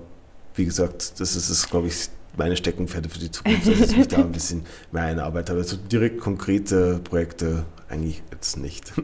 wie 0.55 0.65
gesagt, 0.65 1.19
das 1.19 1.35
ist 1.35 1.49
es, 1.49 1.69
glaube 1.69 1.87
ich, 1.87 2.09
meine 2.37 2.55
Steckenpferde 2.55 3.09
für 3.09 3.19
die 3.19 3.31
Zukunft, 3.31 3.67
dass 3.67 3.91
ich 3.91 3.97
mich 3.97 4.07
da 4.07 4.17
ein 4.17 4.31
bisschen 4.31 4.63
mehr 4.91 5.03
einarbeite. 5.03 5.51
Aber 5.51 5.63
so 5.63 5.77
direkt 5.77 6.19
konkrete 6.19 6.99
Projekte 7.03 7.65
eigentlich 7.91 8.23
jetzt 8.31 8.57
nicht. 8.57 8.93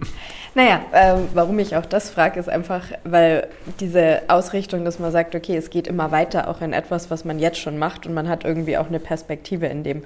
Naja, 0.56 0.82
äh, 0.92 1.14
warum 1.36 1.60
ich 1.60 1.76
auch 1.76 1.86
das 1.86 2.10
frage, 2.10 2.40
ist 2.40 2.50
einfach, 2.50 2.86
weil 3.04 3.48
diese 3.80 4.24
Ausrichtung, 4.28 4.86
dass 4.86 4.98
man 4.98 5.12
sagt, 5.12 5.36
okay, 5.36 5.56
es 5.56 5.70
geht 5.70 5.86
immer 5.86 6.12
weiter, 6.12 6.48
auch 6.48 6.62
in 6.62 6.74
etwas, 6.74 7.12
was 7.12 7.26
man 7.26 7.38
jetzt 7.38 7.60
schon 7.60 7.78
macht 7.78 8.08
und 8.08 8.16
man 8.16 8.28
hat 8.28 8.44
irgendwie 8.44 8.76
auch 8.76 8.88
eine 8.88 9.00
Perspektive 9.00 9.68
in 9.68 9.84
dem. 9.84 10.02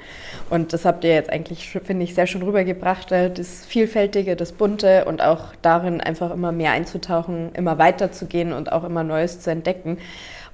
Und 0.49 0.73
das 0.73 0.83
habt 0.83 1.05
ihr 1.05 1.13
jetzt 1.13 1.29
eigentlich, 1.29 1.69
finde 1.69 2.03
ich, 2.03 2.15
sehr 2.15 2.27
schön 2.27 2.41
rübergebracht, 2.41 3.13
äh, 3.13 3.31
das 3.31 3.63
Vielfältige, 3.65 4.35
das 4.35 4.51
Bunte 4.51 5.05
und 5.05 5.21
auch 5.21 5.55
darin 5.61 6.01
einfach 6.01 6.31
immer 6.31 6.51
mehr 6.51 6.73
einzutauchen, 6.73 7.51
immer 7.53 7.77
weiter 7.77 8.11
zu 8.11 8.25
gehen 8.25 8.51
und 8.51 8.73
auch 8.73 8.83
immer 8.83 9.05
Neues 9.05 9.39
zu 9.39 9.51
entdecken. 9.51 9.99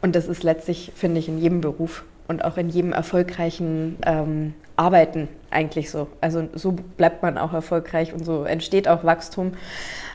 Und 0.03 0.15
das 0.15 0.27
ist 0.27 0.43
letztlich, 0.43 0.91
finde 0.93 1.19
ich, 1.19 1.27
in 1.27 1.39
jedem 1.39 1.62
Beruf 1.62 2.03
und 2.28 2.44
auch 2.44 2.58
in 2.58 2.70
jedem 2.70 2.94
erfolgreichen 2.94 3.98
ähm, 4.06 4.54
Arbeiten 4.76 5.28
eigentlich 5.50 5.90
so. 5.90 6.08
Also 6.22 6.48
so 6.54 6.74
bleibt 6.98 7.24
man 7.24 7.38
auch 7.38 7.54
erfolgreich 7.54 8.13
und 8.13 8.26
so 8.26 8.44
entsteht 8.44 8.88
auch 8.88 9.04
Wachstum. 9.04 9.54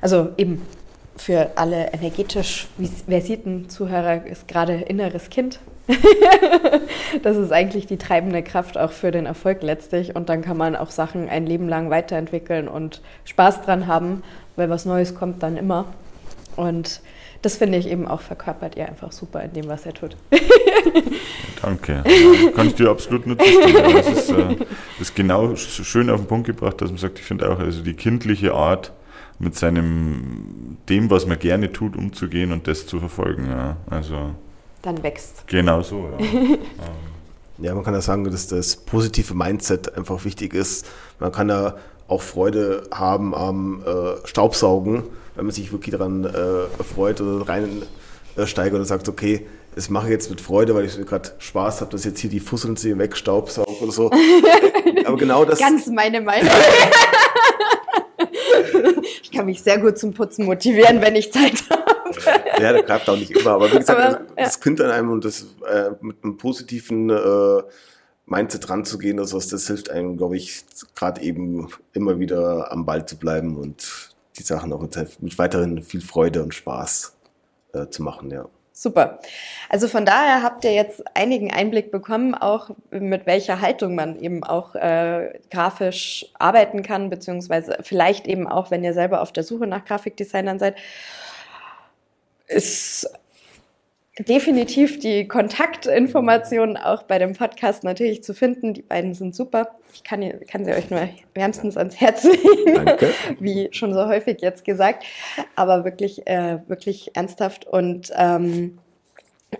Also 0.01 0.31
eben 0.37 0.62
für 1.16 1.51
alle 1.57 1.92
energetisch 1.92 2.68
versierten 3.07 3.68
Zuhörer 3.68 4.27
ist 4.27 4.48
gerade 4.48 4.75
inneres 4.75 5.31
Kind. 5.31 5.61
das 7.22 7.37
ist 7.37 7.53
eigentlich 7.53 7.87
die 7.87 7.96
treibende 7.96 8.42
Kraft 8.42 8.79
auch 8.79 8.92
für 8.92 9.11
den 9.11 9.27
Erfolg 9.27 9.62
letztlich. 9.62 10.14
Und 10.14 10.29
dann 10.29 10.42
kann 10.42 10.57
man 10.57 10.77
auch 10.77 10.90
Sachen 10.90 11.29
ein 11.29 11.46
Leben 11.46 11.68
lang 11.68 11.90
weiterentwickeln 11.90 12.68
und 12.68 13.03
Spaß 13.25 13.62
dran 13.62 13.87
haben, 13.87 14.22
weil 14.57 14.70
was 14.70 14.85
Neues 14.85 15.14
kommt 15.14 15.42
dann 15.42 15.57
immer. 15.57 15.87
Und 16.57 17.01
das 17.42 17.57
finde 17.57 17.78
ich 17.78 17.88
eben 17.88 18.07
auch 18.07 18.20
verkörpert 18.20 18.76
ihr 18.76 18.88
einfach 18.88 19.12
super 19.12 19.42
in 19.42 19.52
dem, 19.52 19.68
was 19.68 19.85
er 19.85 19.94
tut. 19.94 20.16
Danke. 21.62 22.05
Ja, 22.07 22.50
kann 22.52 22.68
ich 22.68 22.74
dir 22.74 22.90
absolut 22.90 23.26
nur 23.26 23.38
zustimmen. 23.38 23.94
Das 23.94 24.09
ist, 24.09 24.31
äh, 24.31 24.57
ist 25.00 25.14
genau 25.14 25.55
schön 25.57 26.09
auf 26.11 26.20
den 26.20 26.26
Punkt 26.26 26.46
gebracht, 26.46 26.81
dass 26.81 26.90
man 26.90 26.98
sagt, 26.98 27.18
ich 27.18 27.24
finde 27.24 27.50
auch, 27.50 27.59
also 27.59 27.83
die 27.83 27.94
kindliche 27.94 28.55
Art, 28.55 28.92
mit 29.42 29.57
seinem, 29.57 30.78
dem, 30.88 31.11
was 31.11 31.26
man 31.26 31.38
gerne 31.38 31.72
tut, 31.72 31.96
umzugehen 31.96 32.52
und 32.52 32.68
das 32.68 32.87
zu 32.87 33.00
verfolgen. 33.00 33.48
Ja. 33.48 33.76
Also, 33.90 34.31
Dann 34.83 35.02
wächst. 35.02 35.48
Genau 35.48 35.83
so, 35.83 36.11
ja. 36.16 36.57
ja, 37.66 37.74
man 37.74 37.83
kann 37.83 37.94
ja 37.94 38.00
sagen, 38.00 38.22
dass 38.24 38.46
das 38.46 38.76
positive 38.76 39.35
Mindset 39.35 39.96
einfach 39.96 40.24
wichtig 40.24 40.55
ist. 40.55 40.88
Man 41.18 41.33
kann 41.33 41.48
ja 41.48 41.74
auch 42.12 42.22
Freude 42.22 42.83
haben 42.92 43.35
am 43.35 43.83
äh, 43.85 44.27
Staubsaugen, 44.27 45.05
wenn 45.35 45.46
man 45.46 45.55
sich 45.55 45.72
wirklich 45.72 45.92
daran 45.92 46.25
äh, 46.25 46.85
freut 46.85 47.20
oder 47.22 47.48
reinsteigt 47.48 48.72
äh, 48.72 48.77
oder 48.77 48.85
sagt, 48.85 49.09
okay, 49.09 49.46
das 49.75 49.88
mache 49.88 50.07
ich 50.07 50.12
jetzt 50.12 50.29
mit 50.29 50.42
Freude, 50.42 50.75
weil 50.75 50.85
ich 50.85 51.01
gerade 51.07 51.31
Spaß 51.38 51.81
habe, 51.81 51.90
dass 51.90 52.05
jetzt 52.05 52.20
hier 52.20 52.29
die 52.29 52.40
Fusseln 52.40 52.77
sie 52.77 52.98
wegstaubsaugen 52.98 53.77
oder 53.81 53.92
so. 53.92 54.11
Aber 55.07 55.16
genau 55.16 55.46
das. 55.46 55.59
Ganz 55.59 55.87
meine 55.87 56.20
Meinung. 56.20 56.51
ich 59.22 59.31
kann 59.33 59.46
mich 59.46 59.62
sehr 59.62 59.79
gut 59.79 59.98
zum 59.98 60.12
Putzen 60.12 60.44
motivieren, 60.44 61.01
wenn 61.01 61.16
ich 61.16 61.33
Zeit 61.33 61.64
habe. 61.70 61.83
Ja, 62.61 62.75
das 62.75 62.85
klappt 62.85 63.09
auch 63.09 63.16
nicht 63.16 63.31
immer, 63.31 63.53
aber 63.53 63.72
wie 63.72 63.79
gesagt, 63.79 63.98
aber, 63.98 64.11
das, 64.11 64.22
das 64.37 64.55
ja. 64.57 64.61
könnte 64.61 64.85
an 64.85 64.90
einem 64.90 65.11
und 65.11 65.25
das 65.25 65.46
äh, 65.66 65.90
mit 66.03 66.22
einem 66.22 66.37
positiven 66.37 67.09
äh, 67.09 67.62
Mindset 68.26 68.70
ranzugehen, 68.70 69.18
also 69.18 69.38
das 69.38 69.66
hilft 69.66 69.90
einem, 69.90 70.16
glaube 70.16 70.37
ich, 70.37 70.64
gerade 70.94 71.20
eben 71.22 71.68
immer 71.92 72.18
wieder 72.18 72.70
am 72.72 72.87
Ball 72.87 73.04
zu 73.04 73.16
bleiben 73.16 73.56
und 73.56 74.14
die 74.38 74.42
Sachen 74.42 74.72
auch 74.72 74.80
mit, 74.80 75.22
mit 75.22 75.38
weiterhin 75.38 75.82
viel 75.82 76.00
Freude 76.00 76.42
und 76.42 76.54
Spaß 76.54 77.16
äh, 77.74 77.88
zu 77.88 78.02
machen, 78.02 78.30
ja. 78.30 78.48
Super. 78.74 79.20
Also 79.68 79.87
von 79.87 80.06
daher 80.06 80.42
habt 80.42 80.64
ihr 80.64 80.72
jetzt 80.72 81.04
einigen 81.14 81.52
Einblick 81.52 81.90
bekommen, 81.90 82.35
auch 82.35 82.70
mit 82.90 83.26
welcher 83.26 83.61
Haltung 83.61 83.94
man 83.94 84.18
eben 84.18 84.42
auch 84.44 84.74
äh, 84.74 85.38
grafisch 85.50 86.26
arbeiten 86.38 86.82
kann, 86.82 87.11
beziehungsweise 87.11 87.78
vielleicht 87.82 88.26
eben 88.26 88.48
auch, 88.48 88.70
wenn 88.70 88.82
ihr 88.82 88.94
selber 88.94 89.20
auf 89.20 89.30
der 89.30 89.44
Suche 89.44 89.66
nach 89.66 89.85
Grafikdesignern 89.85 90.58
seid. 90.58 90.76
Ist 92.46 93.08
definitiv 94.18 94.98
die 94.98 95.27
Kontaktinformationen 95.27 96.77
auch 96.77 97.03
bei 97.05 97.18
dem 97.18 97.33
Podcast 97.33 97.83
natürlich 97.83 98.22
zu 98.22 98.35
finden. 98.35 98.75
Die 98.75 98.83
beiden 98.83 99.14
sind 99.14 99.35
super. 99.35 99.68
Ich 99.94 100.05
kann, 100.05 100.22
kann 100.51 100.64
sie 100.64 100.72
euch 100.72 100.90
nur 100.90 101.09
wärmstens 101.35 101.77
ans 101.77 102.01
Herz 102.01 102.25
legen, 102.25 102.85
Danke. 102.85 103.11
wie 103.40 103.68
schon 103.72 103.94
so 103.94 104.07
häufig 104.07 104.40
jetzt 104.40 104.64
gesagt, 104.64 105.05
aber 105.57 105.85
wirklich, 105.85 106.27
äh, 106.27 106.59
wirklich 106.68 107.14
ernsthaft 107.14 107.66
und 107.66 108.12
ähm, 108.16 108.79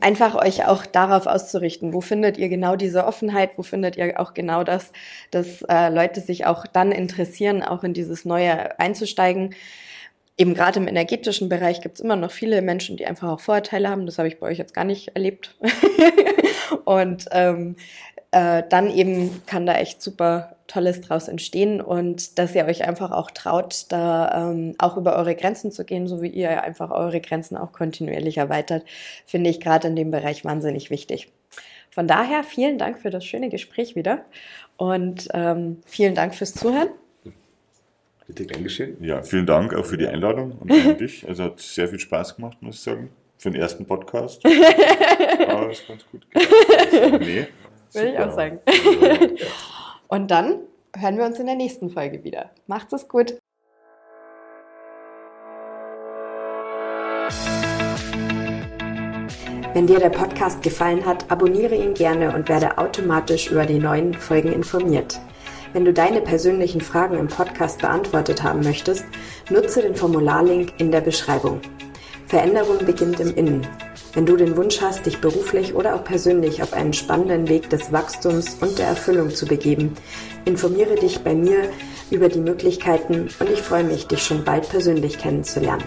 einfach 0.01 0.35
euch 0.35 0.67
auch 0.67 0.87
darauf 0.87 1.27
auszurichten, 1.27 1.93
wo 1.93 2.01
findet 2.01 2.39
ihr 2.39 2.49
genau 2.49 2.77
diese 2.77 3.07
Offenheit, 3.07 3.57
wo 3.57 3.63
findet 3.63 3.97
ihr 3.97 4.21
auch 4.21 4.35
genau 4.35 4.65
das, 4.65 4.93
dass 5.31 5.63
äh, 5.63 5.89
Leute 5.89 6.21
sich 6.21 6.47
auch 6.47 6.67
dann 6.67 6.93
interessieren, 6.93 7.63
auch 7.63 7.85
in 7.85 7.93
dieses 7.95 8.25
Neue 8.25 8.79
einzusteigen 8.79 9.55
eben 10.37 10.55
gerade 10.55 10.81
im 10.81 10.89
energetischen 10.89 11.49
Bereich 11.49 11.81
gibt 11.81 11.97
es 11.97 12.01
immer 12.01 12.17
noch 12.17 12.31
viele 12.31 12.63
Menschen, 12.63 12.97
die 12.97 13.07
einfach 13.07 13.29
auch 13.29 13.41
Vorurteile 13.41 13.89
haben. 13.89 14.07
Das 14.07 14.19
habe 14.19 14.29
ich 14.29 14.41
bei 14.41 14.47
euch 14.47 14.59
jetzt 14.59 14.75
gar 14.75 14.85
nicht 14.85 15.09
erlebt. 15.09 15.57
und 16.85 17.27
ähm, 17.33 17.77
äh, 18.31 18.63
dann 18.69 18.91
eben 18.91 19.43
kann 19.47 19.67
da 19.67 19.75
echt 19.75 20.01
super 20.01 20.57
Tolles 20.67 21.03
draus 21.03 21.29
entstehen 21.29 21.83
und 21.83 22.39
dass 22.39 22.55
ihr 22.55 22.65
euch 22.65 22.89
einfach 22.89 23.11
auch 23.11 23.31
traut, 23.31 23.87
da 23.91 24.51
ähm, 24.51 24.75
auch 24.79 24.97
über 24.97 25.17
eure 25.17 25.35
Grenzen 25.35 25.71
zu 25.71 25.85
gehen, 25.85 26.07
so 26.07 26.23
wie 26.23 26.29
ihr 26.29 26.63
einfach 26.63 26.91
eure 26.91 27.21
Grenzen 27.21 27.59
auch 27.59 27.73
kontinuierlich 27.73 28.39
erweitert, 28.39 28.85
finde 29.27 29.51
ich 29.51 29.61
gerade 29.61 29.89
in 29.89 29.97
dem 29.97 30.11
Bereich 30.11 30.47
wahnsinnig 30.47 30.89
wichtig. 30.89 31.31
Von 31.91 32.07
daher 32.07 32.43
vielen 32.43 32.79
Dank 32.79 32.99
für 33.01 33.11
das 33.11 33.23
schöne 33.23 33.51
Gespräch 33.51 33.97
wieder 33.97 34.25
und 34.79 35.29
ähm, 35.35 35.83
vielen 35.85 36.15
Dank 36.15 36.35
fürs 36.35 36.55
Zuhören. 36.55 36.89
Bitte 38.35 38.47
gern 38.47 38.65
geschehen. 38.65 38.97
Ja, 39.05 39.23
vielen 39.23 39.45
Dank 39.45 39.75
auch 39.75 39.85
für 39.85 39.99
die 39.99 40.07
Einladung 40.07 40.53
und 40.53 40.73
an 40.73 40.97
dich. 40.99 41.29
Also 41.29 41.45
hat 41.45 41.61
sehr 41.61 41.87
viel 41.89 41.99
Spaß 42.01 42.37
gemacht, 42.37 42.57
muss 42.63 42.77
ich 42.77 42.81
sagen. 42.81 43.11
Für 43.37 43.51
den 43.51 43.61
ersten 43.61 43.85
Podcast. 43.85 44.43
Aber 44.47 45.71
ist 45.71 45.87
ganz 45.87 46.05
gut. 46.11 46.27
Nee, 47.21 47.47
Würde 47.93 48.09
ich 48.11 48.19
auch 48.19 48.33
sagen. 48.33 48.61
und 50.09 50.31
dann 50.31 50.61
hören 50.97 51.19
wir 51.19 51.27
uns 51.27 51.39
in 51.39 51.47
der 51.47 51.57
nächsten 51.57 51.91
Folge 51.91 52.25
wieder. 52.25 52.51
Macht's 52.67 52.93
es 52.95 53.07
gut. 53.07 53.35
Wenn 59.75 59.87
dir 59.87 59.99
der 59.99 60.11
Podcast 60.11 60.63
gefallen 60.63 61.05
hat, 61.05 61.31
abonniere 61.31 61.75
ihn 61.75 61.95
gerne 61.95 62.35
und 62.35 62.49
werde 62.49 62.79
automatisch 62.79 63.51
über 63.51 63.65
die 63.67 63.79
neuen 63.79 64.15
Folgen 64.15 64.53
informiert. 64.53 65.19
Wenn 65.73 65.85
du 65.85 65.93
deine 65.93 66.21
persönlichen 66.21 66.81
Fragen 66.81 67.19
im 67.19 67.29
Podcast 67.29 67.81
beantwortet 67.81 68.43
haben 68.43 68.63
möchtest, 68.63 69.05
nutze 69.51 69.83
den 69.83 69.95
Formularlink 69.95 70.73
in 70.79 70.91
der 70.91 71.01
Beschreibung. 71.01 71.61
Veränderung 72.27 72.79
beginnt 72.85 73.21
im 73.21 73.35
Innen. 73.35 73.67
Wenn 74.15 74.27
du 74.27 74.37
den 74.37 74.57
Wunsch 74.57 74.81
hast, 74.83 75.07
dich 75.07 75.21
beruflich 75.21 75.75
oder 75.75 75.95
auch 75.95 76.05
persönlich 76.05 76.63
auf 76.63 76.75
einen 76.75 76.93
spannenden 76.93 77.49
Weg 77.49 77.71
des 77.71 77.93
Wachstums 77.93 78.59
und 78.61 78.79
der 78.79 78.89
Erfüllung 78.89 79.31
zu 79.31 79.47
begeben, 79.47 79.95
informiere 80.45 80.97
dich 80.97 81.21
bei 81.21 81.35
mir 81.35 81.71
über 82.11 82.29
die 82.29 82.41
Möglichkeiten 82.41 83.29
und 83.39 83.51
ich 83.51 83.63
freue 83.63 83.85
mich, 83.85 84.07
dich 84.07 84.23
schon 84.23 84.45
bald 84.45 84.69
persönlich 84.69 85.17
kennenzulernen. 85.19 85.85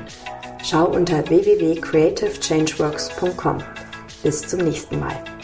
Schau 0.63 0.85
unter 0.85 1.29
www.creativechangeworks.com. 1.29 3.59
Bis 4.23 4.47
zum 4.47 4.61
nächsten 4.61 4.99
Mal. 4.99 5.34